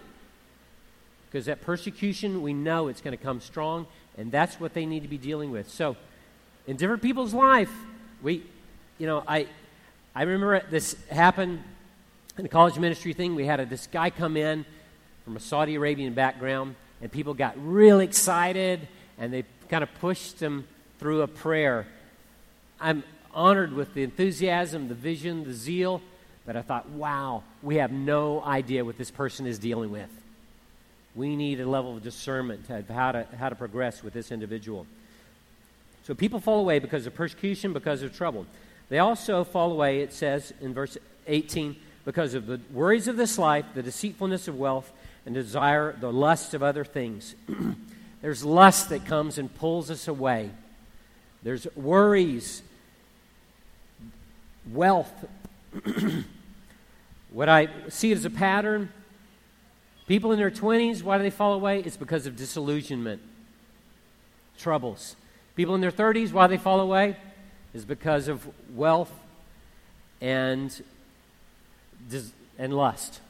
[1.28, 3.86] Because that persecution, we know it's going to come strong
[4.20, 5.70] and that's what they need to be dealing with.
[5.70, 5.96] So,
[6.66, 7.72] in different people's life,
[8.20, 8.44] we,
[8.98, 9.46] you know, I,
[10.14, 11.62] I remember this happened
[12.36, 13.34] in the college ministry thing.
[13.34, 14.66] We had a, this guy come in
[15.24, 20.38] from a Saudi Arabian background, and people got really excited, and they kind of pushed
[20.38, 20.66] him
[20.98, 21.86] through a prayer.
[22.78, 26.02] I'm honored with the enthusiasm, the vision, the zeal,
[26.44, 30.10] but I thought, wow, we have no idea what this person is dealing with
[31.14, 34.86] we need a level of discernment of how to, how to progress with this individual.
[36.04, 38.46] So people fall away because of persecution, because of trouble.
[38.88, 40.96] They also fall away, it says in verse
[41.26, 44.90] 18, because of the worries of this life, the deceitfulness of wealth,
[45.26, 47.34] and desire the lust of other things.
[48.22, 50.50] There's lust that comes and pulls us away.
[51.42, 52.62] There's worries,
[54.70, 55.12] wealth.
[57.30, 58.90] what I see as a pattern
[60.10, 61.84] People in their 20s, why do they fall away?
[61.86, 63.22] It's because of disillusionment,
[64.58, 65.14] troubles.
[65.54, 67.16] People in their 30s, why do they fall away?
[67.74, 68.44] Is because of
[68.74, 69.12] wealth
[70.20, 70.82] and,
[72.58, 73.20] and lust.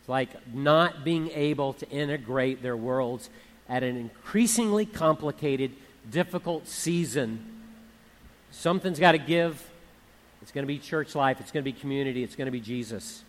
[0.00, 3.30] It's like not being able to integrate their worlds
[3.68, 5.70] at an increasingly complicated,
[6.10, 7.46] difficult season.
[8.50, 9.64] Something's got to give.
[10.42, 12.58] It's going to be church life, it's going to be community, it's going to be
[12.58, 13.22] Jesus.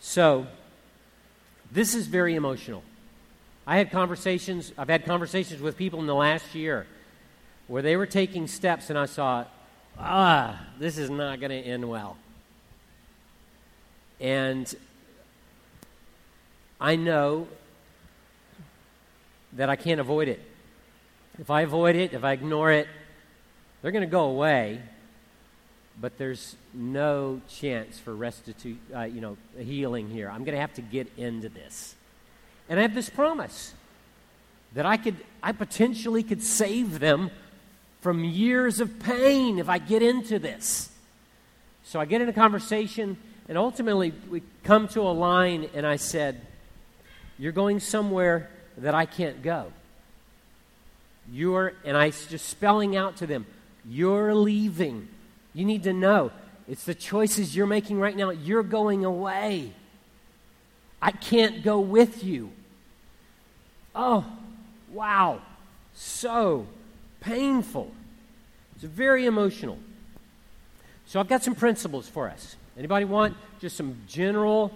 [0.00, 0.48] So,
[1.74, 2.84] this is very emotional.
[3.66, 6.86] I had conversations, I've had conversations with people in the last year
[7.66, 9.44] where they were taking steps and I saw,
[9.98, 12.16] ah, this is not going to end well.
[14.20, 14.72] And
[16.80, 17.48] I know
[19.54, 20.40] that I can't avoid it.
[21.40, 22.86] If I avoid it, if I ignore it,
[23.82, 24.80] they're going to go away,
[26.00, 30.30] but there's no chance for restitu- uh, you know, healing here.
[30.30, 31.94] I'm going to have to get into this.
[32.68, 33.74] And I have this promise
[34.74, 37.30] that I could I potentially could save them
[38.00, 40.90] from years of pain if I get into this.
[41.84, 43.16] So I get in a conversation
[43.48, 46.40] and ultimately we come to a line and I said,
[47.38, 49.72] "You're going somewhere that I can't go."
[51.30, 53.46] You're and I just spelling out to them,
[53.84, 55.08] "You're leaving."
[55.52, 56.32] You need to know
[56.68, 58.30] it's the choices you're making right now.
[58.30, 59.72] You're going away.
[61.00, 62.50] I can't go with you.
[63.94, 64.24] Oh,
[64.92, 65.42] wow.
[65.94, 66.66] So
[67.20, 67.92] painful.
[68.74, 69.78] It's very emotional.
[71.06, 72.56] So I've got some principles for us.
[72.78, 74.72] Anybody want just some general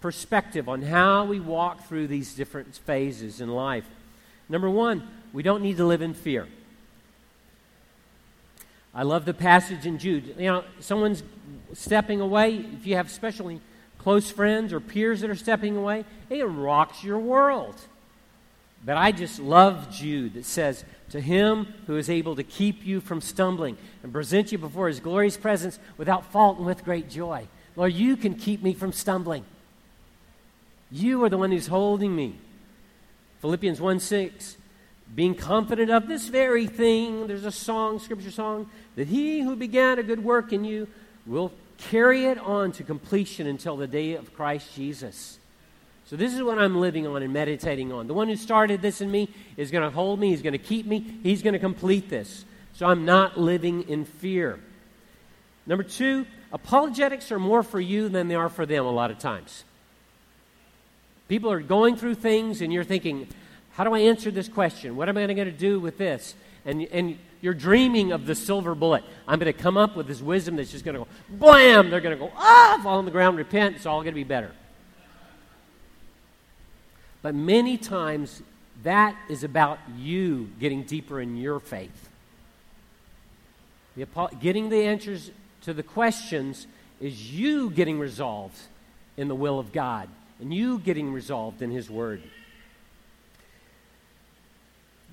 [0.00, 3.84] perspective on how we walk through these different phases in life?
[4.48, 6.46] Number one, we don't need to live in fear.
[8.94, 10.34] I love the passage in Jude.
[10.38, 11.22] You know, someone's
[11.72, 12.56] stepping away.
[12.56, 13.60] If you have especially
[13.98, 17.76] close friends or peers that are stepping away, it rocks your world.
[18.84, 23.00] But I just love Jude that says, To him who is able to keep you
[23.00, 27.46] from stumbling and present you before his glorious presence without fault and with great joy.
[27.76, 29.44] Lord, you can keep me from stumbling.
[30.90, 32.36] You are the one who's holding me.
[33.40, 34.56] Philippians 1 6
[35.14, 37.26] being confident of this very thing.
[37.26, 40.88] There's a song, scripture song, that he who began a good work in you
[41.26, 45.38] will carry it on to completion until the day of Christ Jesus.
[46.04, 48.06] So, this is what I'm living on and meditating on.
[48.06, 50.58] The one who started this in me is going to hold me, he's going to
[50.58, 52.44] keep me, he's going to complete this.
[52.74, 54.58] So, I'm not living in fear.
[55.66, 59.18] Number two, apologetics are more for you than they are for them a lot of
[59.18, 59.64] times.
[61.28, 63.28] People are going through things, and you're thinking,
[63.72, 64.96] how do I answer this question?
[64.96, 66.34] What am I going to do with this?
[66.64, 69.02] And, and you're dreaming of the silver bullet.
[69.26, 71.90] I'm going to come up with this wisdom that's just going to go blam.
[71.90, 73.76] They're going to go, ah, fall on the ground, repent.
[73.76, 74.52] It's all going to be better.
[77.22, 78.42] But many times,
[78.82, 82.08] that is about you getting deeper in your faith.
[83.96, 84.06] The,
[84.40, 85.30] getting the answers
[85.62, 86.66] to the questions
[87.00, 88.58] is you getting resolved
[89.16, 90.08] in the will of God
[90.40, 92.22] and you getting resolved in His Word.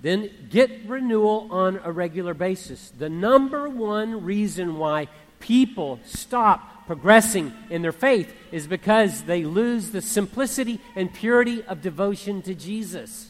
[0.02, 2.92] Then get renewal on a regular basis.
[2.98, 5.08] The number one reason why
[5.40, 11.82] people stop progressing in their faith is because they lose the simplicity and purity of
[11.82, 13.30] devotion to Jesus.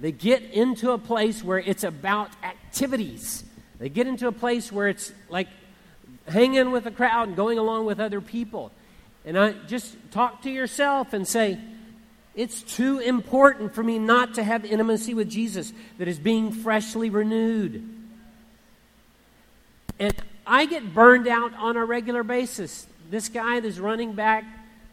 [0.00, 3.44] They get into a place where it's about activities.
[3.78, 5.48] They get into a place where it's like
[6.26, 8.72] hanging with a crowd and going along with other people.
[9.24, 11.58] And I just talk to yourself and say,
[12.34, 17.08] it's too important for me not to have intimacy with Jesus that is being freshly
[17.10, 17.88] renewed.
[20.00, 20.14] And
[20.46, 22.86] I get burned out on a regular basis.
[23.08, 24.44] This guy that's running back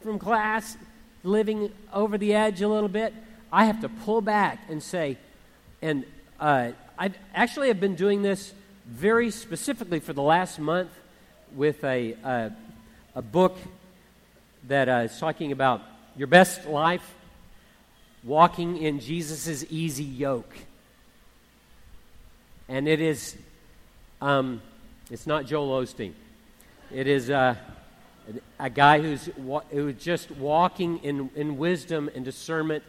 [0.02, 0.78] from class,
[1.24, 3.14] living over the edge a little bit,
[3.52, 5.18] I have to pull back and say,
[5.82, 6.06] and
[6.40, 8.54] uh, I actually have been doing this
[8.86, 10.92] very specifically for the last month
[11.56, 12.50] with a, uh,
[13.16, 13.58] a book
[14.68, 15.82] that uh, is talking about
[16.16, 17.16] your best life
[18.24, 20.54] walking in Jesus' easy yoke.
[22.70, 23.36] And it is,
[24.22, 24.62] um,
[25.10, 26.14] it's not Joel Osteen.
[26.94, 27.56] It is uh,
[28.60, 29.30] a guy who's,
[29.72, 32.84] who's just walking in, in wisdom and discernment,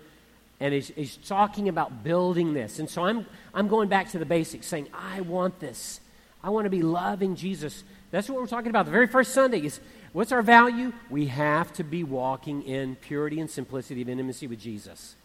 [0.60, 2.78] and he's, he's talking about building this.
[2.78, 6.00] And so I'm, I'm going back to the basics, saying, I want this.
[6.44, 7.84] I want to be loving Jesus.
[8.10, 8.84] That's what we're talking about.
[8.84, 9.80] The very first Sunday is
[10.12, 10.92] what's our value?
[11.08, 15.16] We have to be walking in purity and simplicity of intimacy with Jesus.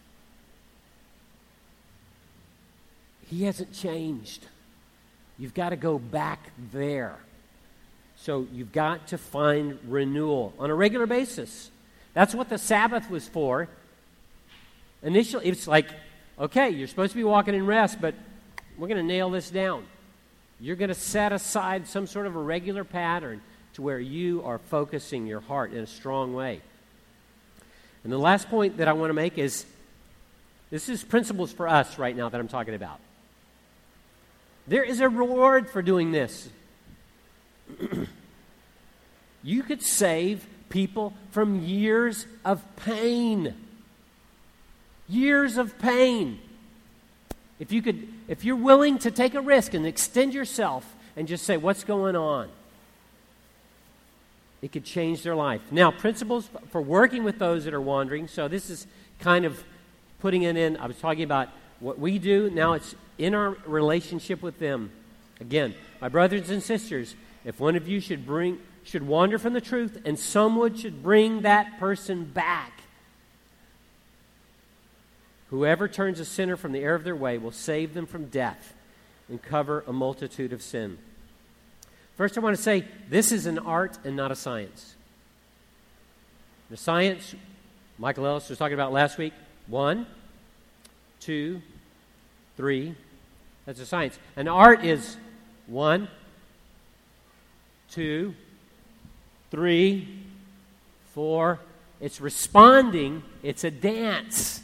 [3.30, 4.46] He hasn't changed.
[5.38, 7.18] You've got to go back there.
[8.16, 11.69] So you've got to find renewal on a regular basis.
[12.13, 13.69] That's what the Sabbath was for.
[15.04, 15.88] Initially, it's like,
[16.40, 18.15] okay, you're supposed to be walking in rest, but
[18.78, 19.86] we're going to nail this down.
[20.60, 23.42] You're going to set aside some sort of a regular pattern
[23.73, 26.62] to where you are focusing your heart in a strong way.
[28.04, 29.65] And the last point that I want to make is
[30.71, 33.00] this is principles for us right now that I'm talking about.
[34.68, 36.50] There is a reward for doing this.
[39.44, 43.56] you could save people from years of pain.
[45.08, 46.40] Years of pain.
[47.60, 51.46] If you could if you're willing to take a risk and extend yourself and just
[51.46, 52.50] say what's going on,
[54.62, 55.62] it could change their life.
[55.72, 58.28] Now, principles for working with those that are wandering.
[58.28, 58.86] So this is
[59.20, 59.63] kind of
[60.20, 61.50] putting it in I was talking about
[61.80, 64.92] what we do, now it's in our relationship with them.
[65.40, 67.15] Again, my brothers and sisters,
[67.46, 71.42] if one of you should bring should wander from the truth and someone should bring
[71.42, 72.82] that person back,
[75.50, 78.73] whoever turns a sinner from the error of their way will save them from death
[79.28, 80.98] and cover a multitude of sin.
[82.15, 84.96] First, I want to say this is an art and not a science.
[86.69, 87.36] The science,
[87.98, 89.34] Michael Ellis was talking about last week
[89.67, 90.08] one,
[91.20, 91.62] two,
[92.56, 92.96] three.
[93.65, 94.18] That's a science.
[94.36, 95.18] An art is
[95.68, 96.08] one,
[97.92, 98.34] two,
[99.52, 100.08] three,
[101.13, 101.60] four.
[102.00, 104.62] It's responding, it's a dance.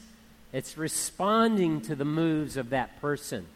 [0.52, 3.48] It's responding to the moves of that person,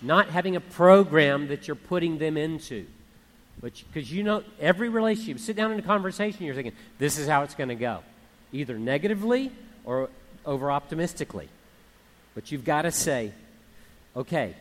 [0.00, 2.86] not having a program that you're putting them into.
[3.60, 7.42] Because you know, every relationship, sit down in a conversation, you're thinking, this is how
[7.42, 8.00] it's going to go,
[8.52, 9.52] either negatively
[9.84, 10.08] or
[10.46, 11.50] over optimistically.
[12.34, 13.32] But you've got to say,
[14.16, 14.54] okay,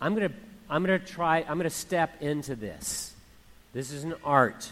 [0.00, 0.34] I'm going to
[0.70, 3.14] I'm going to try, I'm going to step into this.
[3.72, 4.70] This is an art.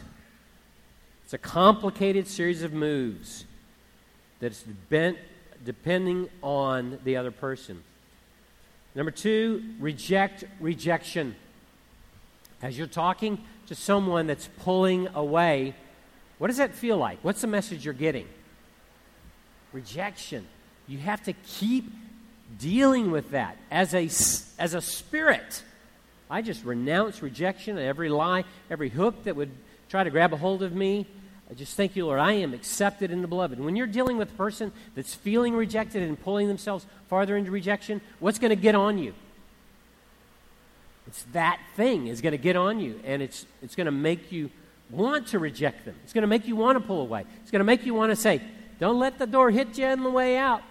[1.25, 3.47] It's a complicated series of moves
[4.39, 5.17] that's bent,
[5.65, 7.83] depending on the other person.
[8.95, 11.35] Number two, reject rejection.
[12.63, 15.75] As you're talking to someone that's pulling away,
[16.39, 17.19] what does that feel like?
[17.23, 18.29] What's the message you're getting?
[19.73, 20.47] Rejection.
[20.87, 21.91] You have to keep
[22.59, 24.05] dealing with that as a,
[24.63, 25.63] as a spirit.
[26.31, 29.51] I just renounce rejection every lie, every hook that would
[29.89, 31.07] try to grab a hold of me.
[31.51, 32.19] I just thank you, Lord.
[32.19, 33.61] I am accepted in the beloved.
[33.61, 38.01] When you're dealing with a person that's feeling rejected and pulling themselves farther into rejection,
[38.19, 39.15] what's going to get on you?
[41.07, 44.33] It's that thing is going to get on you, and it's, it's going to make
[44.33, 44.51] you
[44.91, 45.95] want to reject them.
[46.03, 47.25] It's going to make you want to pull away.
[47.43, 48.43] It's going to make you want to say,
[48.79, 50.63] Don't let the door hit you on the way out.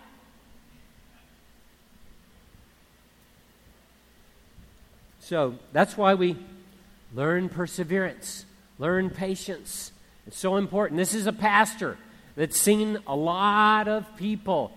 [5.19, 6.37] So that's why we
[7.15, 8.45] learn perseverance,
[8.77, 9.91] learn patience.
[10.27, 10.99] It's so important.
[10.99, 11.97] This is a pastor
[12.35, 14.71] that's seen a lot of people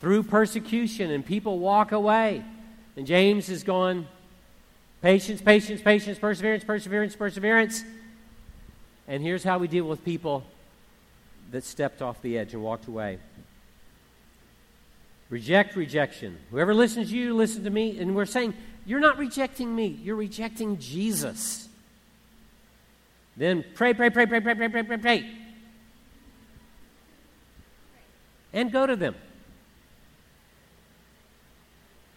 [0.00, 2.44] through persecution and people walk away.
[2.96, 4.06] And James is going,
[5.02, 7.84] patience, patience, patience, perseverance, perseverance, perseverance.
[9.08, 10.44] And here's how we deal with people
[11.50, 13.18] that stepped off the edge and walked away.
[15.28, 16.38] Reject rejection.
[16.50, 17.98] Whoever listens to you, listen to me.
[17.98, 21.68] And we're saying you're not rejecting me, you're rejecting Jesus.
[23.36, 25.30] Then pray, pray, pray, pray, pray, pray, pray, pray, pray.
[28.52, 29.14] And go to them.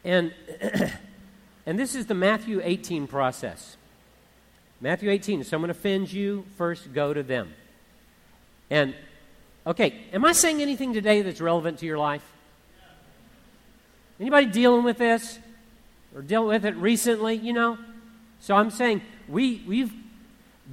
[0.04, 0.34] And,
[1.66, 3.78] and this is the Matthew 18 process.
[4.82, 7.54] Matthew 18, if someone offends you, first go to them.
[8.70, 8.96] And,
[9.66, 12.24] okay, am I saying anything today that's relevant to your life?
[14.20, 15.40] Anybody dealing with this?
[16.16, 17.78] or dealt with it recently, you know.
[18.40, 19.94] So I'm saying we, we've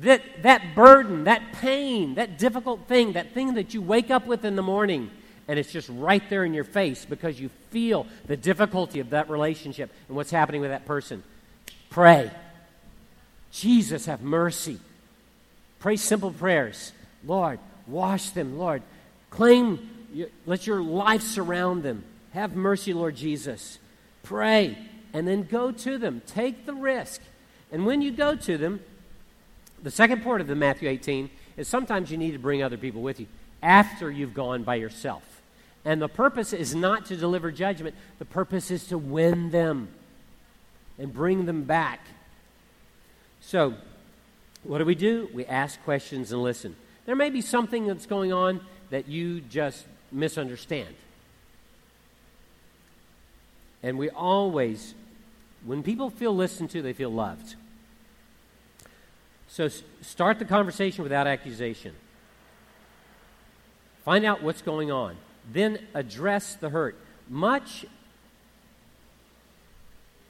[0.00, 4.44] that, that burden, that pain, that difficult thing, that thing that you wake up with
[4.44, 5.10] in the morning,
[5.48, 9.28] and it's just right there in your face because you feel the difficulty of that
[9.28, 11.22] relationship and what's happening with that person.
[11.90, 12.30] Pray.
[13.50, 14.78] Jesus, have mercy.
[15.80, 16.92] Pray simple prayers.
[17.24, 17.58] Lord,
[17.90, 18.58] wash them.
[18.58, 18.82] Lord,
[19.30, 19.88] claim,
[20.46, 22.04] let your life surround them.
[22.32, 23.78] Have mercy, Lord Jesus.
[24.22, 24.76] Pray
[25.12, 26.22] and then go to them.
[26.26, 27.20] Take the risk.
[27.72, 28.80] And when you go to them,
[29.82, 33.02] the second part of the Matthew 18 is sometimes you need to bring other people
[33.02, 33.26] with you
[33.62, 35.42] after you've gone by yourself.
[35.84, 39.88] And the purpose is not to deliver judgment, the purpose is to win them
[40.98, 42.00] and bring them back.
[43.40, 43.74] So,
[44.62, 45.30] what do we do?
[45.32, 46.76] We ask questions and listen.
[47.06, 50.94] There may be something that's going on that you just misunderstand.
[53.82, 54.94] And we always
[55.64, 57.54] when people feel listened to, they feel loved.
[59.48, 59.68] So
[60.00, 61.94] start the conversation without accusation.
[64.04, 65.16] Find out what's going on.
[65.52, 66.96] Then address the hurt.
[67.28, 67.84] Much,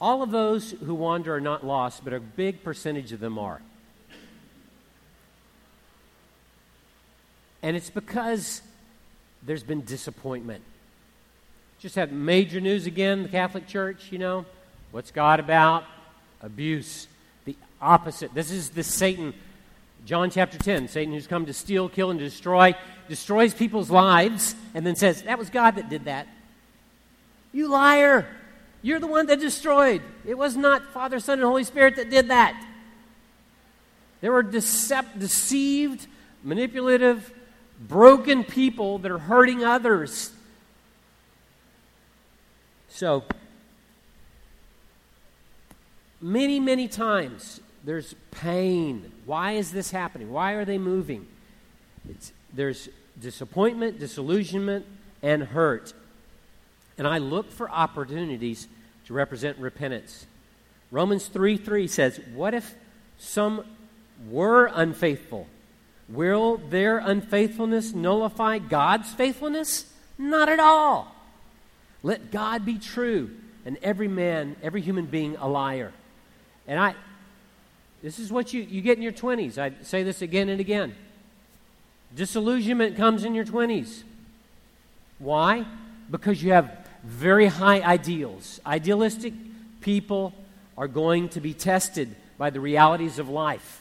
[0.00, 3.60] all of those who wander are not lost, but a big percentage of them are.
[7.62, 8.62] And it's because
[9.42, 10.62] there's been disappointment.
[11.78, 14.44] Just had major news again, the Catholic Church, you know.
[14.90, 15.84] What's God about?
[16.42, 17.06] Abuse.
[17.44, 18.34] The opposite.
[18.34, 19.34] This is the Satan.
[20.04, 20.88] John chapter 10.
[20.88, 22.74] Satan who's come to steal, kill, and destroy,
[23.08, 26.26] destroys people's lives, and then says, That was God that did that.
[27.52, 28.26] You liar!
[28.82, 30.02] You're the one that destroyed.
[30.26, 32.62] It was not Father, Son, and Holy Spirit that did that.
[34.20, 36.06] There were decept- deceived,
[36.42, 37.32] manipulative,
[37.80, 40.32] broken people that are hurting others.
[42.88, 43.24] So,
[46.20, 49.10] many, many times there's pain.
[49.24, 50.30] Why is this happening?
[50.30, 51.26] Why are they moving?
[52.08, 54.84] It's, there's disappointment, disillusionment,
[55.22, 55.94] and hurt.
[56.98, 58.68] And I look for opportunities
[59.06, 60.26] to represent repentance.
[60.90, 62.74] Romans 3 3 says, What if
[63.18, 63.64] some
[64.28, 65.46] were unfaithful?
[66.10, 69.86] Will their unfaithfulness nullify God's faithfulness?
[70.18, 71.14] Not at all.
[72.02, 73.30] Let God be true
[73.64, 75.92] and every man, every human being a liar.
[76.66, 76.94] And I,
[78.02, 79.58] this is what you, you get in your 20s.
[79.58, 80.94] I say this again and again.
[82.14, 84.02] Disillusionment comes in your 20s.
[85.18, 85.64] Why?
[86.10, 88.60] Because you have very high ideals.
[88.66, 89.34] Idealistic
[89.80, 90.34] people
[90.76, 93.79] are going to be tested by the realities of life.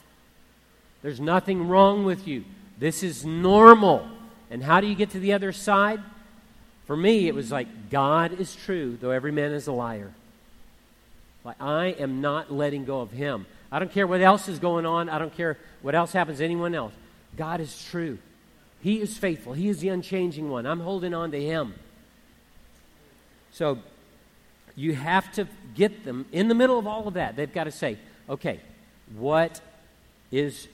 [1.02, 2.44] There's nothing wrong with you.
[2.78, 4.06] This is normal.
[4.50, 6.00] And how do you get to the other side?
[6.86, 10.12] For me, it was like, God is true, though every man is a liar.
[11.44, 13.46] Like, I am not letting go of Him.
[13.72, 15.08] I don't care what else is going on.
[15.08, 16.92] I don't care what else happens to anyone else.
[17.36, 18.18] God is true.
[18.82, 19.52] He is faithful.
[19.52, 20.66] He is the unchanging one.
[20.66, 21.74] I'm holding on to Him.
[23.52, 23.78] So
[24.74, 27.36] you have to get them in the middle of all of that.
[27.36, 27.98] They've got to say,
[28.28, 28.60] okay,
[29.16, 29.60] what
[30.32, 30.68] is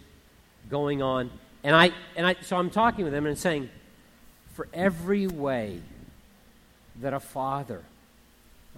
[0.71, 1.31] going on?
[1.65, 3.71] And I and I so I'm talking with them and saying,
[4.55, 5.81] for every way
[7.01, 7.83] that a father,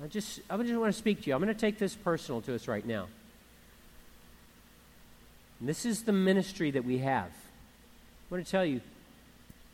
[0.03, 1.34] I just I just want to speak to you.
[1.34, 3.09] I'm going to take this personal to us right now.
[5.61, 7.30] And this is the ministry that we have.
[7.30, 8.80] I want to tell you,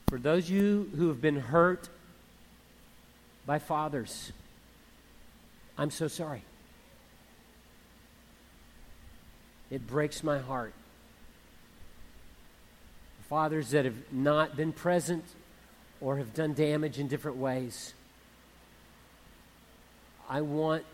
[0.08, 1.88] for those of you who have been hurt
[3.46, 4.32] by fathers,
[5.76, 6.42] I'm so sorry.
[9.70, 10.72] It breaks my heart.
[13.28, 15.24] Fathers that have not been present
[16.00, 17.94] or have done damage in different ways.
[20.28, 20.84] I want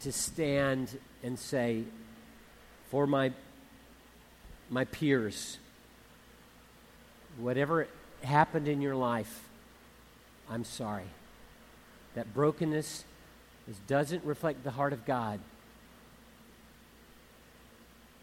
[0.00, 1.84] to stand and say,
[2.90, 3.32] for my,
[4.68, 5.58] my peers,
[7.38, 7.86] whatever
[8.22, 9.48] happened in your life,
[10.48, 11.08] I'm sorry.
[12.14, 13.04] That brokenness
[13.86, 15.40] doesn't reflect the heart of God.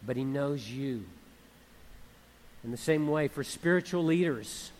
[0.05, 1.05] But He knows you.
[2.67, 4.71] In the same way, for spiritual leaders,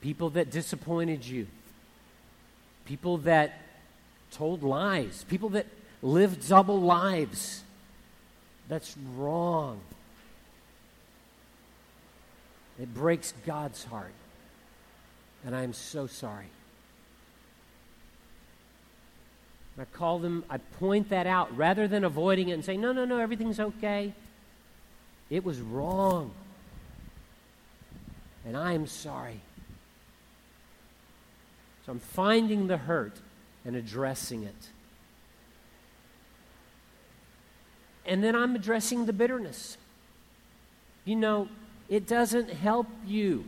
[0.00, 1.48] people that disappointed you,
[2.84, 3.58] people that
[4.30, 5.66] told lies, people that
[6.00, 7.64] lived double lives,
[8.68, 9.80] that's wrong.
[12.80, 14.14] It breaks God's heart.
[15.44, 16.46] And I am so sorry.
[19.76, 23.04] I call them, I point that out rather than avoiding it and saying, no, no,
[23.04, 24.14] no, everything's okay.
[25.32, 26.30] It was wrong.
[28.44, 29.40] And I am sorry.
[31.86, 33.18] So I'm finding the hurt
[33.64, 34.68] and addressing it.
[38.04, 39.78] And then I'm addressing the bitterness.
[41.06, 41.48] You know,
[41.88, 43.46] it doesn't help you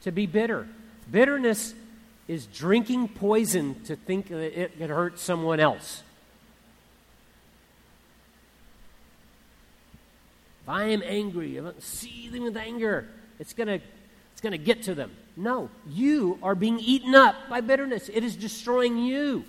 [0.00, 0.66] to be bitter.
[1.10, 1.74] Bitterness
[2.26, 6.02] is drinking poison to think that it could hurt someone else.
[10.64, 13.06] If I am angry, if I'm seething with anger,
[13.38, 13.80] it's going to
[14.32, 15.10] it's going to get to them.
[15.36, 18.08] No, you are being eaten up by bitterness.
[18.12, 19.44] It is destroying you.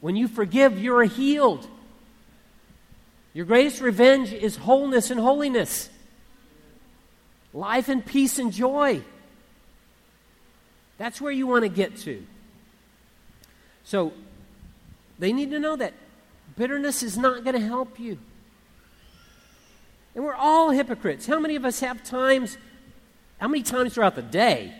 [0.00, 1.68] When you forgive, you're healed.
[3.32, 5.88] Your greatest revenge is wholeness and holiness,
[7.54, 9.02] life and peace and joy.
[10.98, 12.26] That's where you want to get to.
[13.84, 14.12] So
[15.18, 15.92] they need to know that
[16.56, 18.18] bitterness is not going to help you.
[20.16, 21.26] And we're all hypocrites.
[21.26, 22.56] How many of us have times,
[23.38, 24.72] how many times throughout the day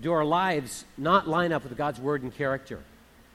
[0.00, 2.80] do our lives not line up with God's word and character?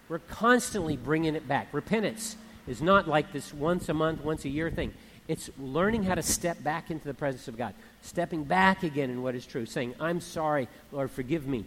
[0.07, 1.69] We're constantly bringing it back.
[1.71, 2.37] Repentance
[2.67, 4.93] is not like this once a month, once a year thing.
[5.27, 9.23] It's learning how to step back into the presence of God, stepping back again in
[9.23, 11.65] what is true, saying, I'm sorry, Lord, forgive me.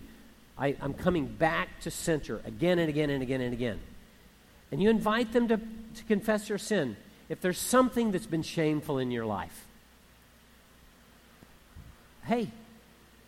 [0.57, 3.81] I, am coming back to center again and again and again and again.
[4.71, 6.97] And you invite them to, to confess their sin.
[7.29, 9.64] If there's something that's been shameful in your life,
[12.27, 12.51] hey,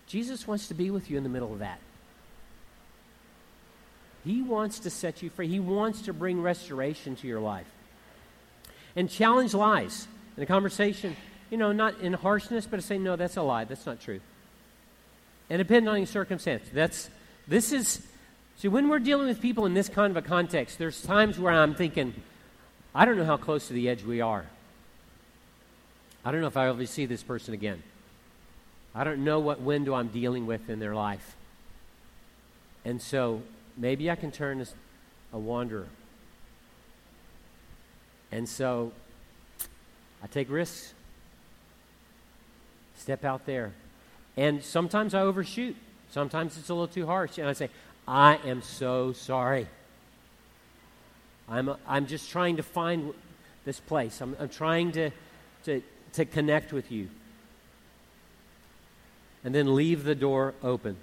[0.06, 1.78] Jesus wants to be with you in the middle of that.
[4.24, 5.46] He wants to set you free.
[5.46, 7.66] He wants to bring restoration to your life.
[8.96, 11.16] And challenge lies in a conversation,
[11.50, 13.64] you know, not in harshness, but to say, no, that's a lie.
[13.64, 14.20] That's not true.
[15.48, 17.08] And depending on your circumstance, that's
[17.46, 18.04] this is
[18.56, 21.52] see when we're dealing with people in this kind of a context, there's times where
[21.52, 22.14] I'm thinking,
[22.94, 24.46] I don't know how close to the edge we are.
[26.24, 27.82] I don't know if I'll ever see this person again.
[28.96, 31.36] I don't know what window I'm dealing with in their life.
[32.82, 33.42] And so
[33.76, 34.74] maybe I can turn this
[35.34, 35.88] a wanderer.
[38.32, 38.92] And so
[40.24, 40.94] I take risks,
[42.96, 43.74] step out there.
[44.34, 45.76] And sometimes I overshoot.
[46.10, 47.36] Sometimes it's a little too harsh.
[47.36, 47.68] And I say,
[48.08, 49.66] I am so sorry.
[51.50, 53.12] I'm, I'm just trying to find
[53.66, 54.22] this place.
[54.22, 55.10] I'm, I'm trying to,
[55.64, 55.82] to,
[56.14, 57.10] to connect with you.
[59.46, 60.96] And then leave the door open.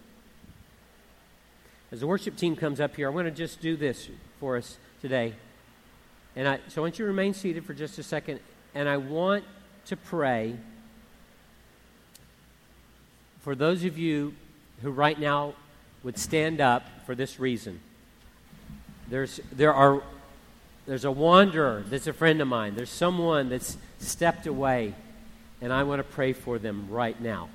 [1.93, 4.09] As the worship team comes up here, I want to just do this
[4.41, 5.33] for us today.
[6.35, 8.41] And I, so I want you to remain seated for just a second.
[8.75, 9.45] And I want
[9.85, 10.57] to pray
[13.39, 14.33] for those of you
[14.81, 15.53] who right now
[16.03, 17.79] would stand up for this reason.
[19.09, 20.03] There's, there are,
[20.85, 22.75] there's a wanderer that's a friend of mine.
[22.75, 24.95] There's someone that's stepped away,
[25.61, 27.47] and I want to pray for them right now.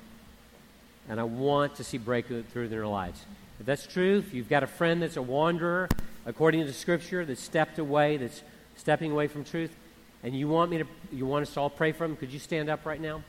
[1.09, 3.25] And I want to see breakthrough in their lives.
[3.59, 5.89] If that's true, if you've got a friend that's a wanderer,
[6.25, 8.41] according to Scripture, that's stepped away, that's
[8.77, 9.75] stepping away from truth,
[10.23, 12.39] and you want me to, you want us to all pray for them, could you
[12.39, 13.23] stand up right now?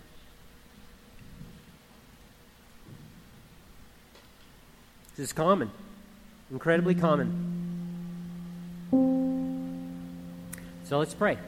[5.16, 5.70] This is common,
[6.50, 7.56] incredibly common.
[10.84, 11.38] So let's pray.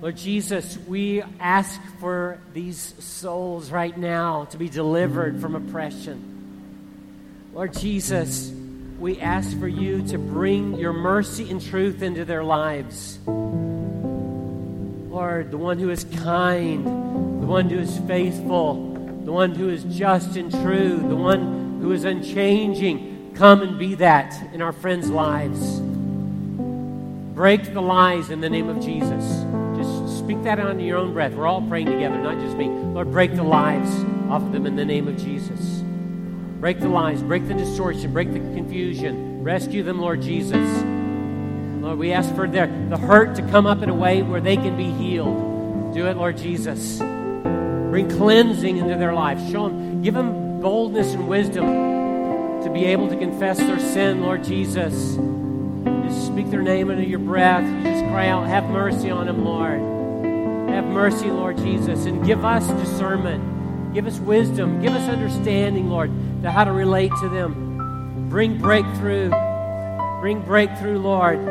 [0.00, 7.48] Lord Jesus, we ask for these souls right now to be delivered from oppression.
[7.52, 8.52] Lord Jesus,
[9.00, 13.18] we ask for you to bring your mercy and truth into their lives.
[15.08, 18.74] Lord, the one who is kind, the one who is faithful,
[19.24, 23.96] the one who is just and true, the one who is unchanging, come and be
[23.96, 25.80] that in our friends' lives.
[27.34, 29.47] Break the lies in the name of Jesus.
[30.28, 31.32] Speak that on your own breath.
[31.32, 32.68] We're all praying together, not just me.
[32.68, 33.88] Lord, break the lies
[34.28, 35.80] off of them in the name of Jesus.
[36.60, 39.42] Break the lies, break the distortion, break the confusion.
[39.42, 40.82] Rescue them, Lord Jesus.
[41.82, 44.56] Lord, we ask for their, the hurt to come up in a way where they
[44.56, 45.94] can be healed.
[45.94, 46.98] Do it, Lord Jesus.
[46.98, 49.38] Bring cleansing into their life.
[49.50, 51.64] Show them, give them boldness and wisdom
[52.64, 55.16] to be able to confess their sin, Lord Jesus.
[56.06, 57.64] Just speak their name under your breath.
[57.64, 59.97] You just cry out, Have mercy on them, Lord.
[60.78, 63.92] Have mercy, Lord Jesus, and give us discernment.
[63.92, 64.80] Give us wisdom.
[64.80, 66.08] Give us understanding, Lord,
[66.42, 68.28] to how to relate to them.
[68.30, 69.28] Bring breakthrough.
[70.20, 71.44] Bring breakthrough, Lord.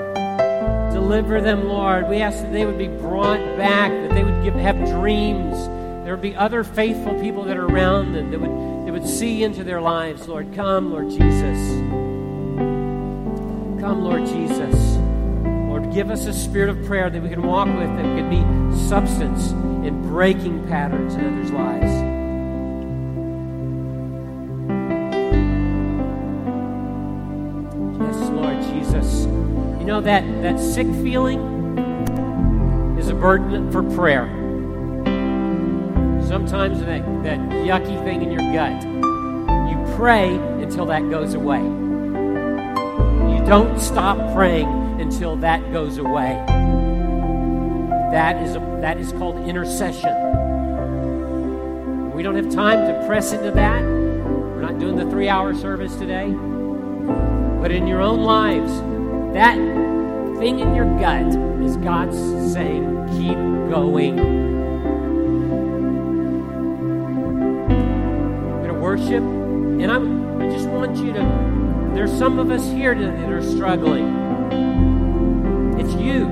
[0.94, 2.08] Deliver them, Lord.
[2.08, 5.58] We ask that they would be brought back, that they would give, have dreams.
[6.06, 9.44] There would be other faithful people that are around them that would, that would see
[9.44, 10.54] into their lives, Lord.
[10.56, 11.72] Come, Lord Jesus.
[13.82, 14.97] Come, Lord Jesus.
[15.98, 18.44] Give us a spirit of prayer that we can walk with that could be
[18.88, 19.50] substance
[19.84, 21.92] in breaking patterns in others' lives.
[28.00, 29.26] Yes, Lord Jesus.
[29.80, 31.40] You know that, that sick feeling
[33.00, 34.28] is a burden for prayer.
[36.28, 38.84] Sometimes that, that yucky thing in your gut,
[39.68, 41.64] you pray until that goes away.
[43.34, 46.44] You don't stop praying until that goes away.
[48.12, 50.14] That is, a, that is called intercession.
[52.14, 53.84] We don't have time to press into that.
[53.84, 56.32] We're not doing the three hour service today.
[57.62, 58.72] But in your own lives,
[59.34, 59.58] that
[60.40, 61.28] thing in your gut
[61.64, 62.18] is God's
[62.54, 63.38] saying, keep
[63.70, 64.16] going.
[68.50, 69.22] We're going to worship.
[69.22, 74.27] And I'm, I just want you to, there's some of us here that are struggling
[76.08, 76.26] you.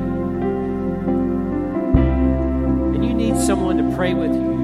[2.94, 4.56] And you need someone to pray with you.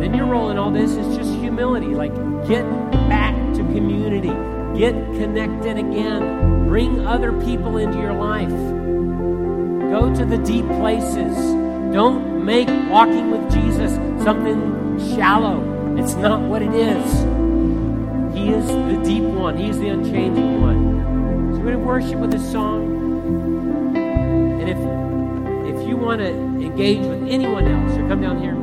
[0.00, 1.88] Then your role in all this is just humility.
[1.88, 2.14] Like,
[2.46, 2.64] get
[3.08, 4.34] back to community,
[4.78, 8.48] get connected again, bring other people into your life.
[9.90, 11.36] Go to the deep places.
[11.92, 13.92] Don't make walking with Jesus
[14.22, 15.96] something shallow.
[15.98, 17.12] It's not what it is.
[18.34, 21.52] He is the deep one, He's the unchanging one.
[21.52, 22.87] So we're going to worship with this song
[24.68, 24.78] if
[25.72, 28.57] if you want to engage with anyone else or come down here